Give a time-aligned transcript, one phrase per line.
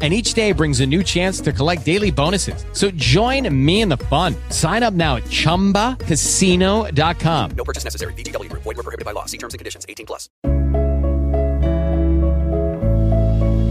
[0.00, 2.64] and each day brings a new chance to collect daily bonuses.
[2.72, 4.36] So join me in the fun.
[4.50, 7.50] Sign up now at ChumbaCasino.com.
[7.56, 8.12] No purchase necessary.
[8.14, 8.62] VGW Group.
[8.62, 9.24] Void were prohibited by law.
[9.26, 9.84] See terms and conditions.
[9.88, 10.28] 18 plus.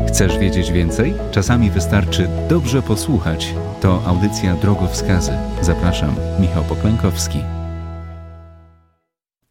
[0.07, 1.13] Chcesz wiedzieć więcej?
[1.31, 3.53] Czasami wystarczy dobrze posłuchać.
[3.81, 5.31] To audycja Drogowskazy.
[5.61, 7.56] Zapraszam, Michał Poklękowski.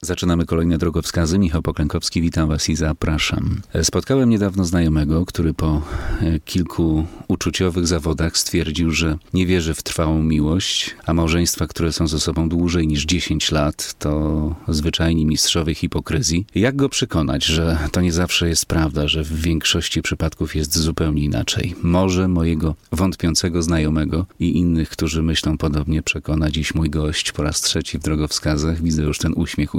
[0.03, 1.39] Zaczynamy kolejne drogowskazy.
[1.39, 3.61] Michał Poklękowski, witam Was i zapraszam.
[3.83, 5.83] Spotkałem niedawno znajomego, który po
[6.21, 12.09] e, kilku uczuciowych zawodach stwierdził, że nie wierzy w trwałą miłość, a małżeństwa, które są
[12.09, 16.47] ze sobą dłużej niż 10 lat, to zwyczajni mistrzowie hipokryzji.
[16.55, 21.25] Jak go przekonać, że to nie zawsze jest prawda, że w większości przypadków jest zupełnie
[21.25, 21.75] inaczej?
[21.83, 27.61] Może mojego wątpiącego znajomego i innych, którzy myślą podobnie, przekona dziś mój gość po raz
[27.61, 28.83] trzeci w drogowskazach.
[28.83, 29.75] Widzę już ten uśmiech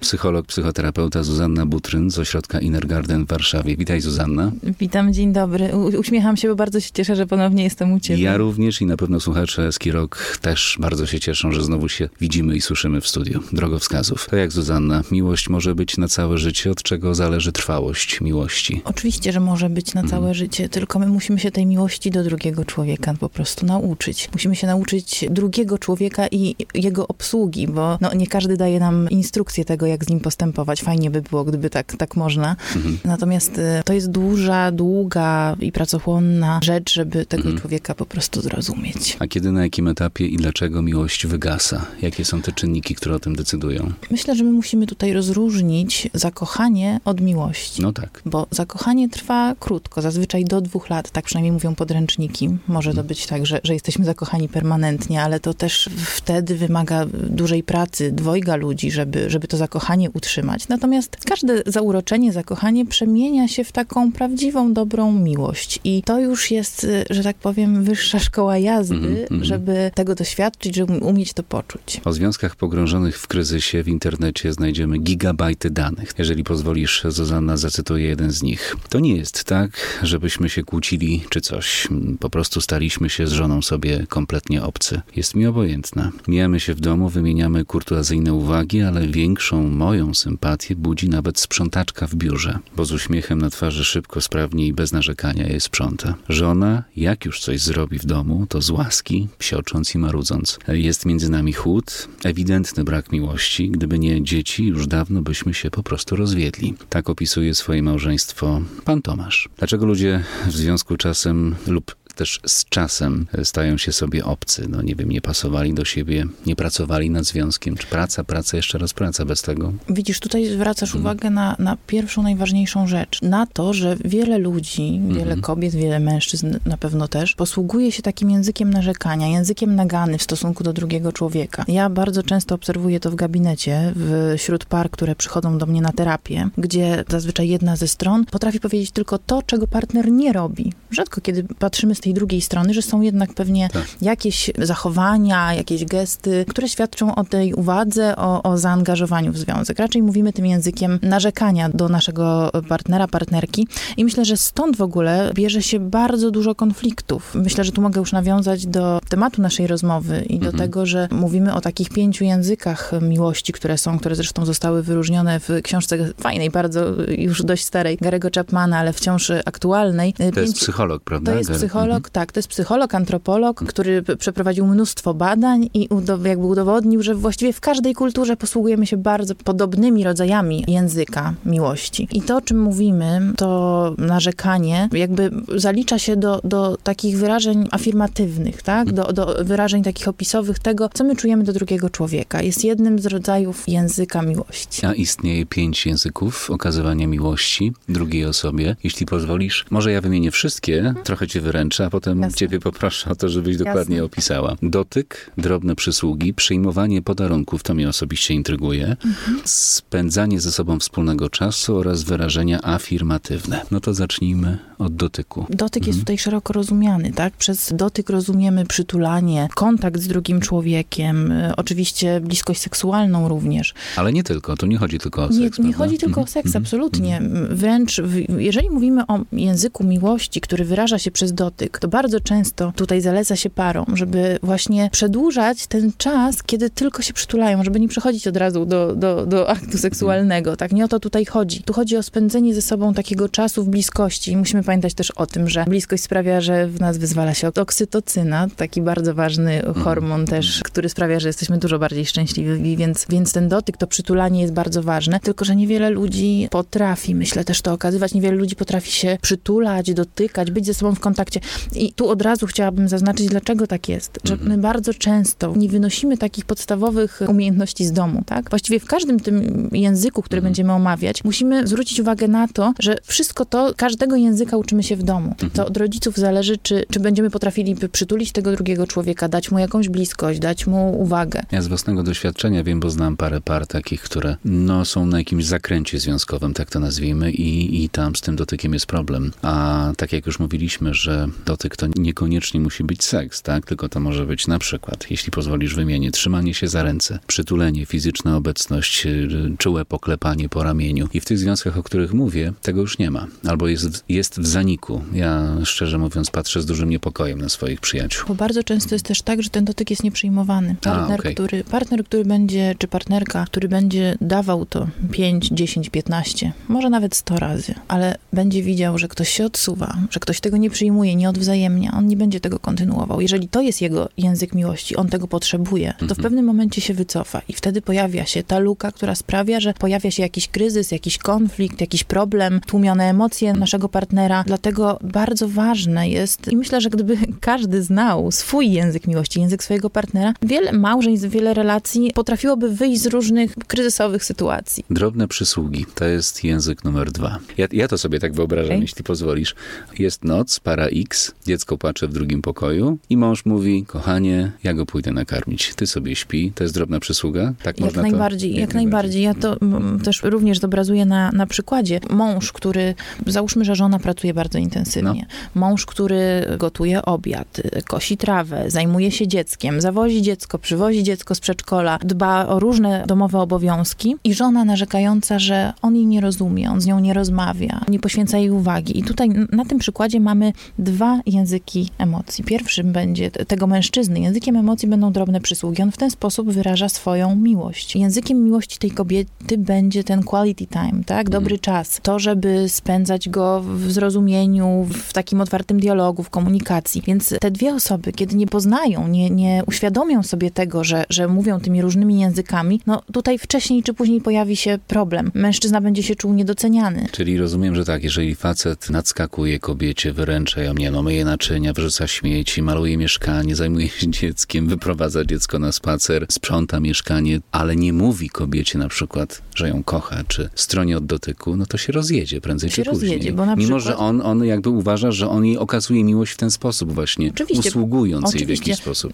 [0.00, 3.76] Psycholog, psychoterapeuta Zuzanna Butryn z ośrodka Innergarden w Warszawie.
[3.76, 4.52] Witaj Zuzanna.
[4.80, 5.76] Witam, dzień dobry.
[5.76, 8.22] U- uśmiecham się, bo bardzo się cieszę, że ponownie jestem u ciebie.
[8.22, 12.08] Ja również i na pewno słuchacze Eski Rock też bardzo się cieszą, że znowu się
[12.20, 14.28] widzimy i słyszymy w studiu drogowskazów.
[14.30, 18.82] To jak Zuzanna, miłość może być na całe życie, od czego zależy trwałość miłości?
[18.84, 22.64] Oczywiście, że może być na całe życie, tylko my musimy się tej miłości do drugiego
[22.64, 24.28] człowieka po prostu nauczyć.
[24.32, 29.64] Musimy się nauczyć drugiego człowieka i jego obsługi, bo no, nie każdy daje nam instrukcję
[29.64, 30.82] tego, jak z nim postępować.
[30.82, 32.56] Fajnie by było, gdyby tak, tak można.
[33.04, 39.16] Natomiast y, to jest duża, długa i pracochłonna rzecz, żeby tego człowieka po prostu zrozumieć.
[39.18, 41.86] A kiedy, na jakim etapie i dlaczego miłość wygasa?
[42.02, 43.92] Jakie są te czynniki, które o tym decydują?
[44.10, 47.82] Myślę, że my musimy tutaj rozróżnić zakochanie od miłości.
[47.82, 48.22] No tak.
[48.26, 52.48] Bo zakochanie trwa krótko, zazwyczaj do dwóch lat, tak przynajmniej mówią podręczniki.
[52.68, 57.62] Może to być tak, że, że jesteśmy zakochani permanentnie, ale to też wtedy wymaga dużej
[57.62, 60.68] pracy dwojga ludzi, żeby, żeby to zakochanie utrzymać.
[60.68, 65.80] Natomiast każde zauroczenie, zakochanie przemienia się w taką prawdziwą, dobrą miłość.
[65.84, 69.44] I to już jest, y, że tak powiem, wyższa szkoła jazdy, Mhm, mhm.
[69.44, 72.00] żeby tego doświadczyć, żeby umieć to poczuć.
[72.04, 76.14] O związkach pogrążonych w kryzysie w internecie znajdziemy gigabajty danych.
[76.18, 78.76] Jeżeli pozwolisz, Zuzanna, zacytuję jeden z nich.
[78.88, 81.88] To nie jest tak, żebyśmy się kłócili czy coś.
[82.20, 85.00] Po prostu staliśmy się z żoną sobie kompletnie obcy.
[85.16, 86.12] Jest mi obojętna.
[86.28, 92.14] Mijamy się w domu, wymieniamy kurtuazyjne uwagi, ale większą moją sympatię budzi nawet sprzątaczka w
[92.14, 96.14] biurze, bo z uśmiechem na twarzy szybko, sprawnie i bez narzekania je sprząta.
[96.28, 100.58] Żona, jak już coś zrobi w domu, to z łaski, psiocząc i marudząc.
[100.68, 103.70] Jest między nami chłód, ewidentny brak miłości.
[103.70, 106.74] Gdyby nie dzieci, już dawno byśmy się po prostu rozwiedli.
[106.88, 109.48] Tak opisuje swoje małżeństwo pan Tomasz.
[109.58, 114.66] Dlaczego ludzie w związku czasem lub też z czasem stają się sobie obcy.
[114.68, 117.76] No nie wiem, nie pasowali do siebie, nie pracowali nad związkiem.
[117.76, 119.72] Czy praca, praca, jeszcze raz praca bez tego?
[119.88, 123.22] Widzisz, tutaj zwracasz uwagę na, na pierwszą, najważniejszą rzecz.
[123.22, 128.30] Na to, że wiele ludzi, wiele kobiet, wiele mężczyzn na pewno też, posługuje się takim
[128.30, 131.64] językiem narzekania, językiem nagany w stosunku do drugiego człowieka.
[131.68, 133.94] Ja bardzo często obserwuję to w gabinecie,
[134.38, 138.90] wśród par, które przychodzą do mnie na terapię, gdzie zazwyczaj jedna ze stron potrafi powiedzieć
[138.90, 140.72] tylko to, czego partner nie robi.
[140.90, 143.82] Rzadko kiedy patrzymy z tej drugiej strony, że są jednak pewnie Tak.
[144.02, 149.78] jakieś zachowania, jakieś gesty, które świadczą o tej uwadze, o, o zaangażowaniu w związek.
[149.78, 155.30] Raczej mówimy tym językiem narzekania do naszego partnera, partnerki i myślę, że stąd w ogóle
[155.34, 157.34] bierze się bardzo dużo konfliktów.
[157.34, 161.54] Myślę, że tu mogę już nawiązać do tematu naszej rozmowy i do tego, że mówimy
[161.54, 166.84] o takich pięciu językach miłości, które są, które zresztą zostały wyróżnione w książce fajnej, bardzo
[167.08, 170.12] już dość starej, Garego Chapmana, ale wciąż aktualnej.
[170.12, 171.32] To jest Pięć- psycholog, prawda?
[171.32, 171.54] to jest Gar-
[171.92, 177.14] psycholog, tak, to jest psycholog, antropolog, który przeprowadził mnóstwo badań i udo- jakby udowodnił, że
[177.14, 182.08] właściwie w każdej kulturze posługujemy się bardzo podobnymi rodzajami języka miłości.
[182.12, 188.62] I to, o czym mówimy, to narzekanie, jakby zalicza się do, do takich wyrażeń afirmatywnych,
[188.62, 188.92] tak?
[188.92, 192.42] Do, do wyrażeń takich opisowych tego, co my czujemy do drugiego człowieka.
[192.42, 194.86] Jest jednym z rodzajów języka miłości.
[194.86, 198.76] A istnieje pięć języków okazywania miłości drugiej osobie.
[198.84, 202.36] Jeśli pozwolisz, może ja wymienię wszystkie, trochę cię wyręczę, a potem Jasne.
[202.38, 204.04] ciebie poproszę o to, żebyś dokładnie Jasne.
[204.06, 204.56] opisała.
[204.62, 209.40] Dotyk, drobne przysługi, przyjmowanie podarunków, to mnie osobiście intryguje, Mhm.
[209.44, 213.60] spędzanie ze sobą wspólnego czasu oraz wyrażenia afirmatywne.
[213.70, 215.46] No to zacznijmy od dotyku.
[215.50, 215.86] Dotyk Mhm.
[215.86, 217.32] jest tutaj szeroko rozumiany, tak?
[217.36, 223.74] Przez dotyk rozumiemy przytulanie, kontakt z drugim człowiekiem, y, oczywiście bliskość seksualną również.
[223.96, 226.28] Ale nie tylko, tu nie chodzi tylko o seks, Nie, nie chodzi tylko o Mhm.
[226.28, 227.22] seks, absolutnie.
[227.50, 232.72] Wręcz, w, jeżeli mówimy o języku miłości, który wyraża się przez dotyk, to bardzo często
[232.76, 237.88] tutaj zaleca się parom, żeby właśnie przedłużać ten czas, kiedy tylko się przytulają, żeby nie
[237.88, 240.56] przechodzić od razu do, do, do aktu seksualnego.
[240.56, 241.62] Tak, nie o to tutaj chodzi.
[241.62, 244.32] Tu chodzi o spędzenie ze sobą takiego czasu w bliskości.
[244.32, 248.46] I musimy pamiętać też o tym, że bliskość sprawia, że w nas wyzwala się oksytocyna,
[248.56, 253.48] taki bardzo ważny hormon też, który sprawia, że jesteśmy dużo bardziej szczęśliwi, więc, więc ten
[253.48, 255.20] dotyk, to przytulanie jest bardzo ważne.
[255.20, 260.50] Tylko, że niewiele ludzi potrafi, myślę też to okazywać, niewiele ludzi potrafi się przytulać, dotykać,
[260.50, 261.40] być ze sobą w kontakcie.
[261.74, 264.18] I tu od razu chciałabym zaznaczyć, dlaczego tak jest.
[264.24, 268.50] Że my bardzo często nie wynosimy takich podstawowych umiejętności z domu, tak?
[268.50, 273.44] Właściwie w każdym tym języku, który będziemy omawiać, musimy zwrócić uwagę na to, że wszystko
[273.44, 275.34] to, każdego języka uczymy się w domu.
[275.52, 279.88] To od rodziców zależy, czy, czy będziemy potrafili przytulić tego drugiego człowieka, dać mu jakąś
[279.88, 281.42] bliskość, dać mu uwagę.
[281.52, 285.44] Ja z własnego doświadczenia wiem, bo znam parę par takich, które no, są na jakimś
[285.44, 289.32] zakręcie związkowym, tak to nazwijmy, i, i tam z tym dotykiem jest problem.
[289.42, 293.66] A tak jak już mówiliśmy, że dotyk to niekoniecznie musi być seks, tak?
[293.66, 298.36] Tylko to może być na przykład, jeśli pozwolisz wymienię, trzymanie się za ręce, przytulenie, fizyczna
[298.36, 299.28] obecność, y,
[299.58, 301.08] czułe poklepanie po ramieniu.
[301.14, 303.26] I w tych związkach, o których mówię, tego już nie ma.
[303.48, 305.02] Albo jest, w- jest w zaniku.
[305.12, 308.24] Ja szczerze mówiąc patrzę z dużym niepokojem na swoich przyjaciół.
[308.28, 310.76] Bo bardzo często jest też tak, że ten dotyk jest nieprzyjmowany.
[310.80, 311.34] Partner, okej.
[311.34, 317.16] który, partner, który będzie, czy partnerka, który będzie dawał to 5, 10, 15, może nawet
[317.16, 321.28] 100 razy, ale będzie widział, że ktoś się odsuwa, że ktoś tego nie przyjmuje, nie
[321.42, 323.20] odwzajemnia, on nie będzie tego kontynuował.
[323.20, 327.42] Jeżeli to jest jego język miłości, on tego potrzebuje, to w pewnym momencie się wycofa
[327.48, 331.80] i wtedy pojawia się ta luka, która sprawia, że pojawia się jakiś kryzys, jakiś konflikt,
[331.80, 334.44] jakiś problem, tłumione emocje naszego partnera.
[334.46, 337.16] Dlatego bardzo ważne jest i myślę, że gdyby
[337.50, 343.06] każdy znał swój język miłości, język swojego partnera, wiele małżeństw, wiele relacji potrafiłoby wyjść z
[343.06, 344.84] różnych kryzysowych sytuacji.
[344.90, 347.38] Drobne przysługi to jest język numer dwa.
[347.58, 348.80] Ja, ja to sobie tak wyobrażam, Okej.
[348.80, 349.54] jeśli pozwolisz.
[349.98, 354.86] Jest noc, para X, dziecko płacze w drugim pokoju i mąż mówi, kochanie, ja go
[354.86, 356.52] pójdę nakarmić, ty sobie śpi.
[356.54, 357.52] To jest drobna przysługa?
[357.62, 358.60] Tak Jak można najbardziej, to?
[358.60, 359.22] jak, najbardziej.
[359.22, 359.56] Ja to
[360.04, 362.00] też również zobrazuję na, na przykładzie.
[362.10, 362.94] Mąż, który,
[363.26, 365.26] załóżmy, że żona pracuje bardzo intensywnie.
[365.54, 371.98] Mąż, który gotuje obiad, kosi trawę, zajmuje się dzieckiem, zawozi dziecko, przywozi dziecko z przedszkola,
[372.04, 376.86] dba o różne domowe obowiązki i żona narzekająca, że on jej nie rozumie, on z
[376.86, 378.98] nią nie rozmawia, nie poświęca jej uwagi.
[378.98, 382.44] I tutaj na tym przykładzie mamy dwa języki emocji.
[382.44, 384.20] Pierwszym będzie tego mężczyzny.
[384.20, 385.82] Językiem emocji będą drobne przysługi.
[385.82, 387.96] On w ten sposób wyraża swoją miłość.
[387.96, 391.30] Językiem miłości tej kobiety będzie ten quality time, tak?
[391.30, 392.00] Dobry czas.
[392.02, 397.02] To, żeby spędzać go w zrozumieniu, w takim otwartym dialogu, w komunikacji.
[397.06, 401.60] Więc te dwie osoby, kiedy nie poznają, nie, nie uświadomią sobie tego, że, że mówią
[401.60, 405.30] tymi różnymi językami, no tutaj wcześniej czy później pojawi się problem.
[405.34, 407.06] Mężczyzna będzie się czuł niedoceniany.
[407.12, 412.06] Czyli rozumiem, że tak, jeżeli facet nadskakuje kobiecie, wyręcza ją, nie no, myje naczynia, wrzuca
[412.06, 418.28] śmieci, maluje mieszkanie, zajmuje się dzieckiem, wyprowadza dziecko na spacer, sprząta mieszkanie, ale nie mówi
[418.30, 422.70] kobiecie na przykład, że ją kocha, czy stronie od dotyku, no to się rozjedzie prędzej
[422.70, 423.10] Się czy później.
[423.12, 426.32] rozjedzie, bo na Mimo, przykład- że on, on jakby uważa, że on jej okazuje miłość
[426.32, 427.68] w ten sposób właśnie, Oczywiście.
[427.68, 428.70] usługując jej w Oczywiście.
[428.70, 429.12] jakiś sposób.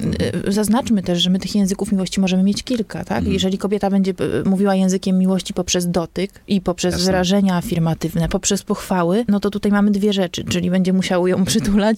[0.49, 3.19] Y, Zaznaczmy też, że my tych języków miłości możemy mieć kilka, tak?
[3.19, 3.33] Mhm.
[3.33, 4.13] Jeżeli kobieta będzie
[4.45, 7.07] y, mówiła językiem miłości poprzez dotyk i poprzez Jasne.
[7.07, 11.45] wyrażenia afirmatywne, poprzez pochwały, no to tutaj mamy dwie rzeczy, czyli będzie musiał ją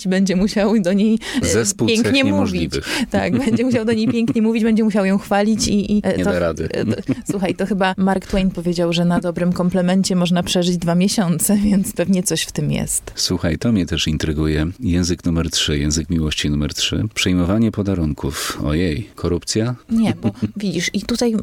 [0.07, 2.73] będzie musiał do niej y, Zespół pięknie mówić.
[3.11, 5.93] Tak, będzie musiał do niej pięknie mówić, będzie musiał ją chwalić i...
[5.97, 6.69] i e, Nie to, da rady.
[6.73, 10.95] e, to, słuchaj, to chyba Mark Twain powiedział, że na dobrym komplemencie można przeżyć dwa
[10.95, 13.13] miesiące, więc pewnie coś w tym jest.
[13.15, 14.67] Słuchaj, to mnie też intryguje.
[14.81, 17.05] Język numer trzy, język miłości numer trzy.
[17.15, 18.59] Przejmowanie podarunków.
[18.65, 19.75] Ojej, korupcja?
[19.91, 21.35] Nie, bo widzisz, i tutaj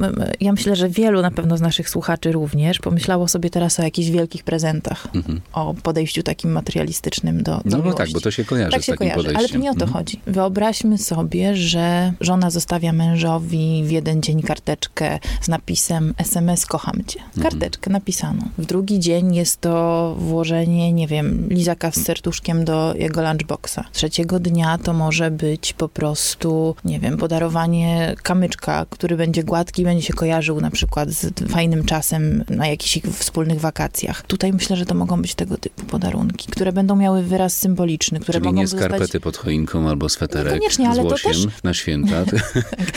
[0.41, 4.09] ja myślę, że wielu na pewno z naszych słuchaczy również pomyślało sobie teraz o jakichś
[4.09, 5.07] wielkich prezentach,
[5.53, 7.71] o podejściu takim materialistycznym do, do Mhm.
[7.71, 7.97] No bo miłości.
[7.97, 9.39] tak, bo to się kojarzy tak z się takim kojarzy, podejściem.
[9.39, 9.93] ale to nie o to Mhm.
[9.93, 10.21] chodzi.
[10.27, 17.19] Wyobraźmy sobie, że żona zostawia mężowi w jeden dzień karteczkę z napisem SMS kocham cię.
[17.19, 17.43] Mhm.
[17.43, 18.41] Karteczkę napisaną.
[18.57, 23.79] W drugi dzień jest to włożenie, nie wiem, lizaka z serduszkiem do jego lunchboxa.
[23.93, 30.07] Trzeciego dnia to może być po prostu, nie wiem, podarowanie kamyczka, który będzie gładki będzie
[30.07, 34.21] się kojarzył na przykład z fajnym czasem na jakichś ich wspólnych wakacjach.
[34.21, 38.23] Tutaj myślę, że to mogą być tego typu podarunki, które będą miały wyraz symboliczny, świąteczny,
[38.23, 38.87] które Czyli mogą nie zostać...
[38.87, 42.15] skarpety pod choinką albo sweterek Niekoniecznie, z ale to łosiem też- na święta.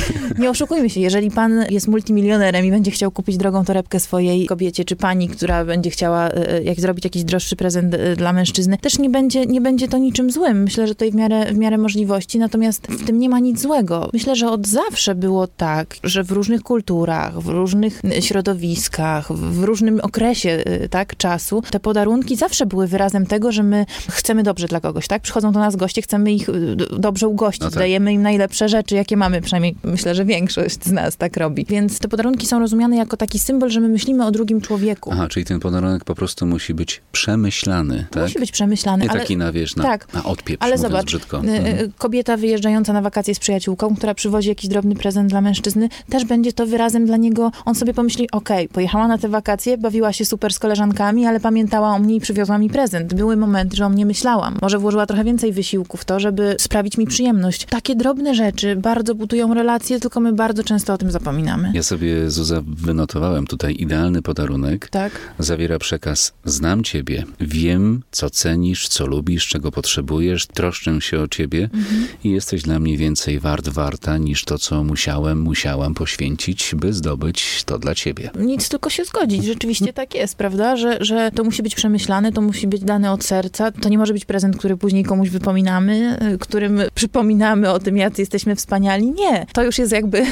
[0.38, 4.84] Nie oszukujmy się, jeżeli pan jest multimilionerem i będzie chciał kupić drogą torebkę swojej kobiecie,
[4.84, 8.98] czy pani, która będzie chciała e, jak zrobić jakiś droższy prezent e, dla mężczyzny, też
[8.98, 10.62] nie będzie, nie będzie to niczym złym.
[10.62, 14.10] Myślę, że to w miarę, w miarę możliwości, natomiast w tym nie ma nic złego.
[14.12, 19.64] Myślę, że od zawsze było tak, że w różnych kulturach, w różnych e, środowiskach, w
[19.64, 24.66] różnym okresie e, tak, czasu, te podarunki zawsze były wyrazem tego, że my chcemy dobrze
[24.66, 25.22] dla kogoś, tak?
[25.22, 27.78] Przychodzą do nas goście, chcemy ich d- dobrze ugościć, No tak.
[27.78, 31.64] dajemy im najlepsze rzeczy, jakie mamy, przynajmniej myślę, że większość z nas tak robi.
[31.68, 35.10] Więc te podarunki są rozumiane jako taki symbol, że my myślimy o drugim człowieku.
[35.12, 38.22] Aha, czyli ten podarunek po prostu musi być przemyślany, tak?
[38.22, 39.20] Musi być przemyślany, Nie ale...
[39.20, 40.14] taki na, wiesz, na, tak.
[40.14, 41.36] na odpieprz, Ale zobacz, brzydko.
[41.36, 41.66] y, Mhm.
[41.66, 46.24] y, kobieta wyjeżdżająca na wakacje z przyjaciółką, która przywozi jakiś drobny prezent dla mężczyzny, też
[46.24, 47.52] będzie to wyrazem dla niego.
[47.64, 51.88] On sobie pomyśli, okej, pojechała na te wakacje, bawiła się super z koleżankami, ale pamiętała
[51.90, 53.14] o mnie i przywiozła mi prezent.
[53.14, 54.58] Były momenty, że o mnie myślałam.
[54.62, 57.66] Może włożyła trochę więcej wysiłku w to, żeby sprawić mi przyjemność.
[57.66, 61.70] Takie drobne rzeczy bardzo budują relacje, tylko my bardzo często o tym zapominamy.
[61.74, 64.88] Ja sobie, Zuza, wynotowałem tutaj idealny podarunek.
[64.88, 65.12] Tak?
[65.38, 71.70] Zawiera przekaz: Znam ciebie, wiem, co cenisz, co lubisz, czego potrzebujesz, troszczę się o ciebie
[71.74, 72.06] Mhm.
[72.24, 77.62] i jesteś dla mnie więcej wart, warta niż to, co musiałem, musiałam poświęcić, by zdobyć
[77.66, 78.30] to dla ciebie.
[78.38, 79.44] Nic, tylko się zgodzić.
[79.44, 80.76] Rzeczywiście tak jest, prawda?
[80.76, 83.70] Że, że to musi być przemyślane, to musi być dane od serca.
[83.70, 88.22] To nie może być prezent, który później komuś wypominamy, y, którym przypominamy o tym, jacy
[88.22, 89.10] jesteśmy wspaniali.
[89.12, 89.46] Nie.
[89.52, 90.26] To już jest jakby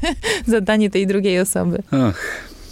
[0.46, 1.82] zadanie tej drugiej osoby.
[1.90, 2.20] Ach,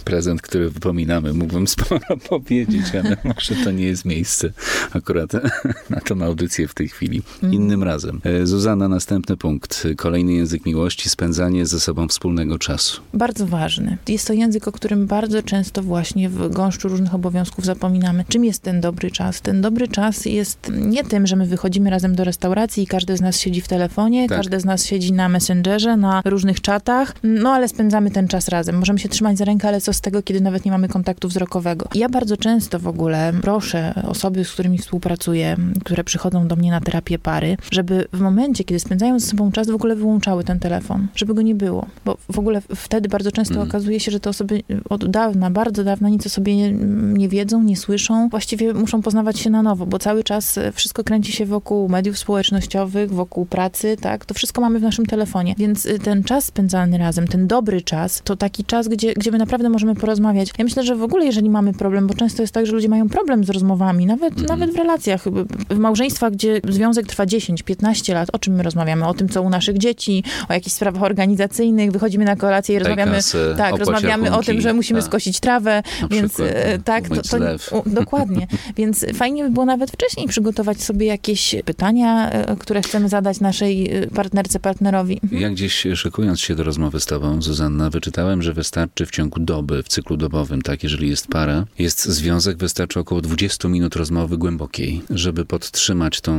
[0.03, 4.51] prezent, który wypominamy, mógłbym sporo powiedzieć, ale może to nie jest miejsce
[4.93, 5.31] akurat
[5.89, 7.21] na tą audycję w tej chwili.
[7.51, 8.21] Innym razem.
[8.23, 9.87] E, Zuzanna, następny punkt.
[9.97, 13.01] Kolejny język miłości, spędzanie ze sobą wspólnego czasu.
[13.13, 13.97] Bardzo ważny.
[14.07, 18.25] Jest to język, o którym bardzo często właśnie w gąszczu różnych obowiązków zapominamy.
[18.27, 19.41] Czym jest ten dobry czas?
[19.41, 23.21] Ten dobry czas jest nie tym, że my wychodzimy razem do restauracji i każdy z
[23.21, 24.37] nas siedzi w telefonie, Tak.
[24.37, 28.75] każdy z nas siedzi na Messengerze, na różnych czatach, no ale spędzamy ten czas razem.
[28.75, 31.87] Możemy się trzymać za rękę, ale co z tego, kiedy nawet nie mamy kontaktu wzrokowego?
[31.95, 36.81] Ja bardzo często w ogóle proszę osoby, z którymi współpracuję, które przychodzą do mnie na
[36.81, 41.07] terapię pary, żeby w momencie, kiedy spędzają ze sobą czas, w ogóle wyłączały ten telefon,
[41.15, 41.85] żeby go nie było.
[42.05, 43.69] Bo w ogóle wtedy bardzo często Mhm.
[43.69, 46.71] okazuje się, że te osoby od dawna, bardzo dawna nic o sobie nie,
[47.13, 48.29] nie wiedzą, nie słyszą.
[48.29, 53.11] Właściwie muszą poznawać się na nowo, bo cały czas wszystko kręci się wokół mediów społecznościowych,
[53.11, 54.25] wokół pracy, tak?
[54.25, 55.55] To wszystko mamy w naszym telefonie.
[55.57, 59.37] Więc y, ten czas spędzany razem, ten dobry czas, to taki czas, gdzie, gdzie my
[59.37, 60.49] naprawdę możemy porozmawiać.
[60.57, 63.09] Ja myślę, że w ogóle jeżeli mamy problem, bo często jest tak, że ludzie mają
[63.09, 64.47] problem z rozmowami, nawet, Mhm.
[64.47, 65.23] nawet w relacjach,
[65.69, 69.07] w małżeństwach, gdzie związek trwa 10-15 lat, o czym my rozmawiamy?
[69.07, 73.19] O tym, co u naszych dzieci, o jakichś sprawach organizacyjnych, wychodzimy na kolację i rozmawiamy,
[73.57, 75.09] tak, rozmawiamy o tym, że musimy tak.
[75.09, 78.47] skosić trawę, Na więc przykład, e, no, tak, to, to u, dokładnie.
[78.77, 83.95] Więc fajnie by było nawet wcześniej przygotować sobie jakieś pytania, e, które chcemy zadać naszej
[83.95, 85.21] e, partnerce, partnerowi.
[85.31, 89.72] Ja gdzieś szykując się do rozmowy z tobą, Zuzanna, wyczytałem, że wystarczy w ciągu doby,
[89.83, 95.01] w cyklu dobowym, tak, jeżeli jest para, jest związek, wystarczy około 20 minut rozmowy głębokiej,
[95.09, 96.33] żeby podtrzymać tą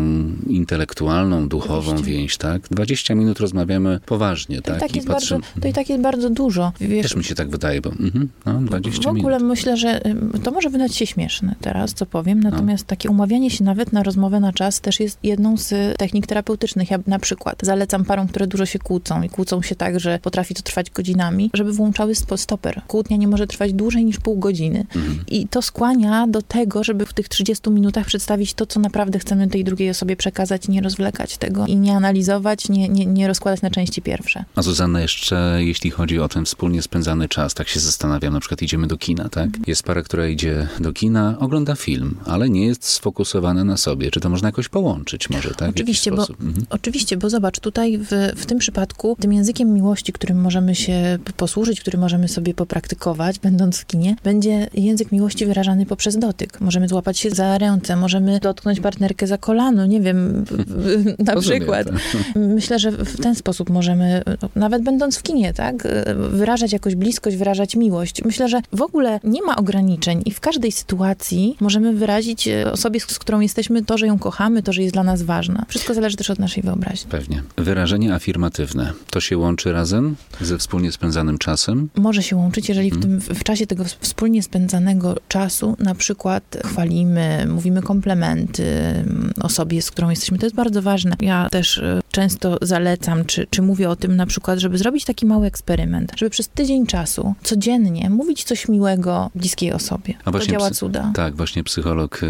[0.46, 2.12] intelektualną, duchową Oczywiście.
[2.12, 2.62] więź, tak?
[2.70, 4.80] 20 minut rozmawiamy poważnie, To, i tak?
[4.80, 6.72] tak jest bardzo, to i tak jest bardzo dużo.
[6.80, 9.48] Wiesz, Też mi się tak wydaje, bo mhm, no, 20 w ogóle minut.
[9.48, 10.00] myślę, że
[10.42, 14.40] to może wydać się śmieszne teraz, co powiem, natomiast takie umawianie się nawet na rozmowę
[14.40, 16.90] na czas też jest jedną z technik terapeutycznych.
[16.90, 20.54] Ja na przykład zalecam parom, które dużo się kłócą i kłócą się tak, że potrafi
[20.54, 22.82] to trwać godzinami, żeby włączały stoper.
[22.88, 24.86] Kłótnia nie może trwać dłużej niż pół godziny.
[24.96, 25.24] Mhm.
[25.28, 29.48] I to skłania do tego, żeby w tych 30 minutach przedstawić to, co naprawdę chcemy
[29.48, 33.70] tej drugiej osobie przekazać, nie rozwlekać tego i nie analizować, nie, nie, nie rozkładać na
[33.70, 34.44] części pierwsze.
[34.54, 38.62] A Zuzanna, jeszcze jeśli chodzi o ten wspólnie spędzany czas, tak się zastanawiam, na przykład
[38.62, 39.46] idziemy do kina, tak?
[39.46, 39.64] Mhm.
[39.66, 44.10] Jest para, która idzie do kina, ogląda film, ale nie jest sfokusowana na sobie.
[44.10, 45.70] Czy to można jakoś połączyć może, tak?
[45.70, 46.26] Oczywiście, bo?
[46.28, 46.66] Mhm.
[46.70, 51.80] oczywiście, bo zobacz, tutaj w, w tym przypadku tym językiem miłości, którym możemy się posłużyć,
[51.80, 56.60] który możemy sobie popraktykować, będąc w kinie, będzie język miłości wyrażany poprzez dotyk.
[56.60, 60.44] Możemy złapać się za ręce, możemy dotknąć partnerkę za kolano, nie wiem,
[61.26, 61.86] na Rozumiem, przykład.
[61.86, 61.96] tak.
[62.54, 64.22] Myślę, że w ten sposób możemy,
[64.56, 65.88] nawet będąc w kinie, tak,
[66.30, 68.24] wyrażać jakoś bliskość, wyrażać miłość.
[68.24, 73.00] Myślę, że w ogóle nie ma ograniczeń i w każdej sytuacji możemy wyrazić e, osobie,
[73.00, 75.64] z którą jesteśmy, to, że ją kochamy, to, że jest dla nas ważna.
[75.68, 77.10] Wszystko zależy też od naszej wyobraźni.
[77.10, 77.42] Pewnie.
[77.56, 78.92] Wyrażenie afirmatywne.
[79.10, 81.88] To się łączy razem ze wspólnie spędzanym czasem?
[81.96, 87.82] Może się łączyć, jeżeli w, w czasie tego wspólnie spędzanego czasu na przykład chwalimy, mówimy
[87.82, 90.38] komplementy mm, osobie, z którą jesteśmy.
[90.38, 91.16] To jest bardzo ważne.
[91.20, 95.26] Ja też e, często zalecam, czy, czy mówię o tym na przykład, żeby zrobić taki
[95.26, 100.14] mały eksperyment, żeby przez tydzień czasu codziennie mówić coś miłego bliskiej osobie.
[100.20, 101.12] A To właśnie działa psy- cuda.
[101.14, 102.26] Tak, właśnie psycholog e,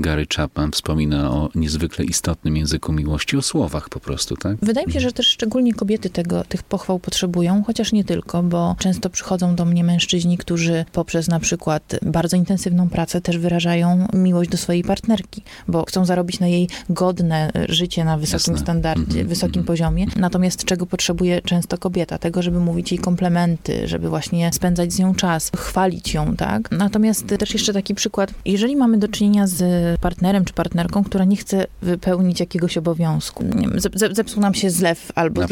[0.00, 4.56] Gary Chapman wspomina o niezwykle istotnym języku miłości, o słowach po prostu, tak?
[4.62, 8.76] Wydaje mi się, że też szczególnie kobiety tego, tych pochwał potrzebują, chociaż nie tylko, bo
[8.78, 14.50] często przychodzą do mnie mężczyźni, którzy poprzez na przykład bardzo intensywną pracę też wyrażają miłość
[14.50, 18.58] do swojej partnerki, bo chcą zarobić na jej godne życie na wysokim Jasne.
[18.64, 19.66] standardzie, Mhm, wysokim mhm.
[19.66, 20.06] poziomie.
[20.16, 22.18] Natomiast czego potrzebuje często kobieta?
[22.18, 26.70] Tego, żeby mówić jej komplementy, żeby właśnie spędzać z nią czas, chwalić ją, tak?
[26.70, 29.64] Natomiast też jeszcze taki przykład, jeżeli mamy do czynienia z
[30.00, 33.44] partnerem czy partnerką, która nie chce wypełnić jakiegoś obowiązku,
[34.12, 35.46] zepsuł nam się zlew albo Na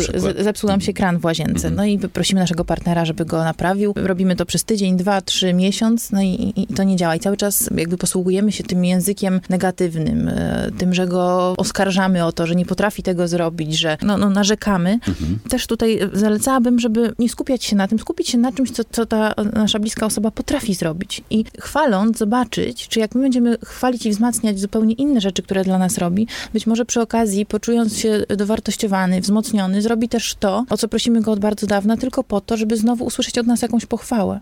[0.44, 1.74] zepsuł nam się kran w łazience, Mhm.
[1.74, 3.92] no i prosimy naszego partnera, żeby go naprawił.
[3.96, 7.16] Robimy to przez tydzień, dwa, trzy miesiąc, no i, i to nie działa.
[7.16, 12.32] I cały czas jakby posługujemy się tym językiem negatywnym, e, tym, że go oskarżamy o
[12.32, 14.92] to, że nie potrafi tego zrobić, że no, no narzekamy.
[15.08, 15.38] Mhm.
[15.48, 19.06] Też tutaj zalecałabym, żeby nie skupiać się na tym, skupić się na czymś, co, co
[19.06, 21.22] ta nasza bliska osoba potrafi zrobić.
[21.30, 25.78] I chwaląc, zobaczyć, czy jak my będziemy chwalić i wzmacniać zupełnie inne rzeczy, które dla
[25.78, 30.88] nas robi, być może przy okazji, poczując się dowartościowany, wzmocniony, zrobi też to, o co
[30.88, 34.13] prosimy go od bardzo dawna, tylko po to, żeby znowu usłyszeć od nas jakąś pochwałę.
[34.14, 34.40] chwałę.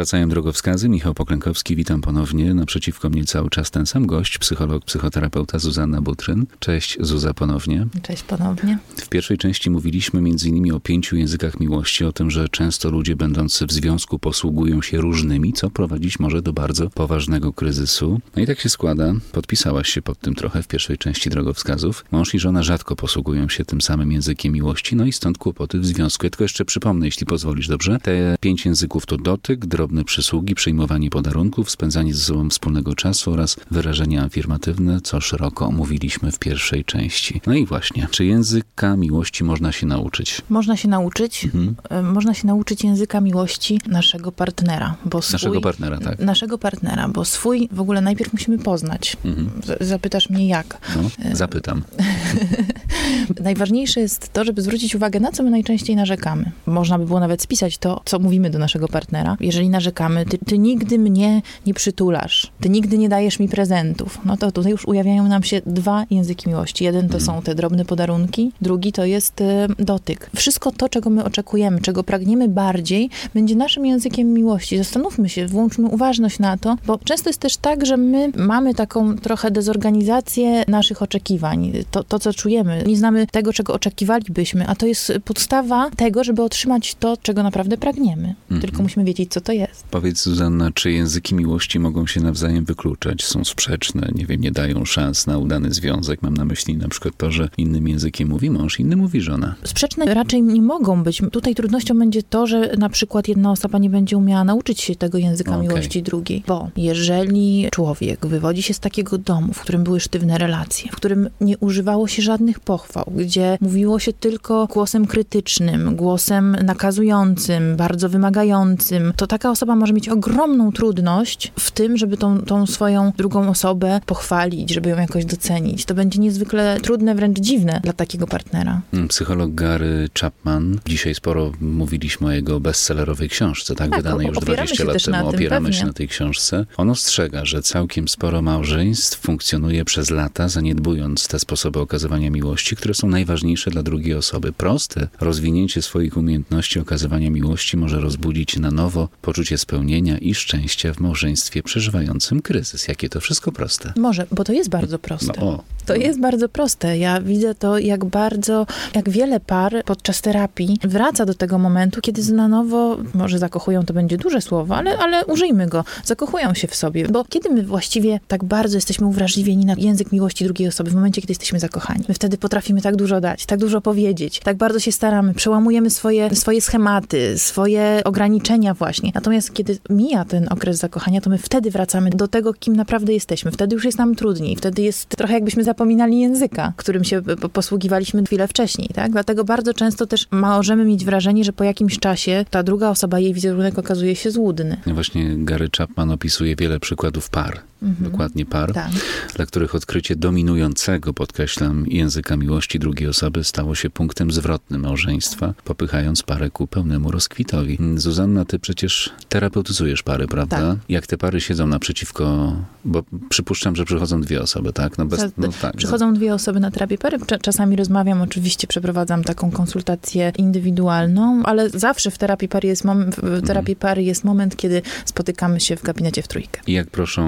[0.00, 0.88] Wracają drogowskazy.
[0.88, 2.54] Michał Poklękowski, witam ponownie.
[2.54, 6.46] Naprzeciwko mnie cały czas ten sam gość, psycholog, psychoterapeuta Zuzanna Butryn.
[6.58, 7.86] Cześć Zuza ponownie.
[8.02, 8.78] Cześć ponownie.
[8.96, 10.72] W pierwszej części mówiliśmy m.in.
[10.72, 15.52] o pięciu językach miłości, o tym, że często ludzie będący w związku posługują się różnymi,
[15.52, 18.20] co prowadzić może do bardzo poważnego kryzysu.
[18.36, 22.04] No i tak się składa, podpisałaś się pod tym trochę w pierwszej części drogowskazów.
[22.10, 25.86] Mąż i żona rzadko posługują się tym samym językiem miłości, no i stąd kłopoty w
[25.86, 26.26] związku.
[26.26, 27.98] Ja tylko jeszcze przypomnę, jeśli pozwolisz, dobrze?
[28.02, 33.56] Te pięć języków to dotyk, drobne przysługi, przyjmowanie podarunków, spędzanie ze sobą wspólnego czasu oraz
[33.70, 37.40] wyrażenia afirmatywne, co szeroko omówiliśmy w pierwszej części.
[37.46, 40.42] No i właśnie, czy języka miłości można się nauczyć?
[40.48, 41.74] Można się nauczyć, Mhm.
[41.90, 46.18] e, można się nauczyć języka miłości naszego partnera, bo swój, Naszego partnera, tak?
[46.18, 49.16] Naszego partnera, bo swój w ogóle najpierw musimy poznać.
[49.24, 49.50] Mhm.
[49.80, 50.78] Zapytasz mnie jak.
[50.96, 51.82] No, zapytam.
[53.40, 56.50] Najważniejsze jest to, żeby zwrócić uwagę, na co my najczęściej narzekamy.
[56.66, 59.36] Można by było nawet spisać to, co mówimy do naszego partnera.
[59.40, 64.36] Jeżeli narzekamy, ty, ty nigdy mnie nie przytulasz, ty nigdy nie dajesz mi prezentów, no
[64.36, 66.84] to tutaj już ujawniają nam się dwa języki miłości.
[66.84, 70.30] Jeden to są te drobne podarunki, drugi to jest e, dotyk.
[70.36, 74.78] Wszystko to, czego my oczekujemy, czego pragniemy bardziej, będzie naszym językiem miłości.
[74.78, 79.16] Zastanówmy się, włączmy uważność na to, bo często jest też tak, że my mamy taką
[79.16, 81.72] trochę dezorganizację naszych oczekiwań.
[81.90, 82.82] To, to co czujemy.
[82.86, 87.76] Nie znamy tego, czego oczekiwalibyśmy, a to jest podstawa tego, żeby otrzymać to, czego naprawdę
[87.76, 88.34] pragniemy.
[88.60, 89.59] Tylko musimy wiedzieć, co to jest.
[89.90, 93.24] Powiedz, Zuzanna, czy języki miłości mogą się nawzajem wykluczać?
[93.24, 96.22] Są sprzeczne, nie wiem, nie dają szans na udany związek.
[96.22, 99.54] Mam na myśli na przykład to, że innym językiem mówi mąż, innym mówi żona.
[99.64, 101.22] Sprzeczne raczej nie mogą być.
[101.32, 105.18] Tutaj trudnością będzie to, że na przykład jedna osoba nie będzie umiała nauczyć się tego
[105.18, 105.68] języka Okej.
[105.68, 106.42] miłości drugiej.
[106.46, 111.28] Bo jeżeli człowiek wywodzi się z takiego domu, w którym były sztywne relacje, w którym
[111.40, 119.12] nie używało się żadnych pochwał, gdzie mówiło się tylko głosem krytycznym, głosem nakazującym, bardzo wymagającym,
[119.16, 124.00] to taka osoba może mieć ogromną trudność w tym, żeby tą, tą swoją drugą osobę
[124.06, 125.84] pochwalić, żeby ją jakoś docenić.
[125.84, 128.80] To będzie niezwykle trudne, wręcz dziwne dla takiego partnera.
[128.92, 130.78] Mm, Psycholog Gary Chapman.
[130.86, 135.04] Dzisiaj sporo mówiliśmy o jego bestsellerowej książce, tak, Tak, wydanej już opieramy 20 się lat
[135.04, 135.28] temu.
[135.28, 135.80] Opieramy pewnie.
[135.80, 136.66] się na tej książce.
[136.76, 142.94] On ostrzega, że całkiem sporo małżeństw funkcjonuje przez lata, zaniedbując te sposoby okazywania miłości, które
[142.94, 144.52] są najważniejsze dla drugiej osoby.
[144.52, 151.00] Proste rozwinięcie swoich umiejętności okazywania miłości może rozbudzić na nowo poczucie spełnienia i szczęścia w
[151.00, 152.88] małżeństwie przeżywającym kryzys.
[152.88, 153.92] Jakie to wszystko proste.
[153.96, 155.32] Może, bo to jest bardzo proste.
[155.40, 156.98] No, o, To jest bardzo proste.
[156.98, 162.32] Ja widzę to, jak bardzo, jak wiele par podczas terapii wraca do tego momentu, kiedy
[162.32, 166.74] na nowo, może zakochują, to będzie duże słowo, ale, ale użyjmy go, zakochują się w
[166.74, 167.08] sobie.
[167.08, 171.20] Bo kiedy my właściwie tak bardzo jesteśmy uwrażliwieni na język miłości drugiej osoby, w momencie,
[171.20, 174.92] kiedy jesteśmy zakochani, my wtedy potrafimy tak dużo dać, tak dużo powiedzieć, tak bardzo się
[174.92, 179.12] staramy, przełamujemy swoje, swoje schematy, swoje ograniczenia właśnie.
[179.14, 183.50] Natomiast kiedy mija ten okres zakochania, to my wtedy wracamy do tego, kim naprawdę jesteśmy.
[183.50, 184.56] Wtedy już jest nam trudniej.
[184.56, 189.12] Wtedy jest trochę jakbyśmy zapominali języka, którym się posługiwaliśmy chwilę wcześniej, tak?
[189.12, 193.34] Dlatego bardzo często też możemy mieć wrażenie, że po jakimś czasie ta druga osoba, jej
[193.34, 194.76] wizerunek okazuje się złudny.
[194.86, 198.90] Właśnie Gary Chapman opisuje wiele przykładów par, dokładnie par, Tak.
[199.36, 206.22] dla których odkrycie dominującego, podkreślam, języka miłości drugiej osoby stało się punktem zwrotnym małżeństwa, popychając
[206.22, 207.78] parę ku pełnemu rozkwitowi.
[207.96, 210.56] Zuzanna, ty przecież terapeutyzujesz pary, prawda?
[210.56, 210.78] Tak.
[210.88, 214.98] Jak te pary siedzą naprzeciwko, bo przypuszczam, że przychodzą dwie osoby, tak?
[214.98, 215.76] No bez, no tak.
[215.76, 217.18] Przychodzą dwie osoby na terapię pary.
[217.18, 223.10] Cza- Czasami rozmawiam, oczywiście przeprowadzam taką konsultację indywidualną, ale zawsze w terapii pary jest, mom-
[223.22, 226.60] w terapii pary jest moment, kiedy spotykamy się w gabinecie w trójkę.
[226.66, 227.20] I jak proszą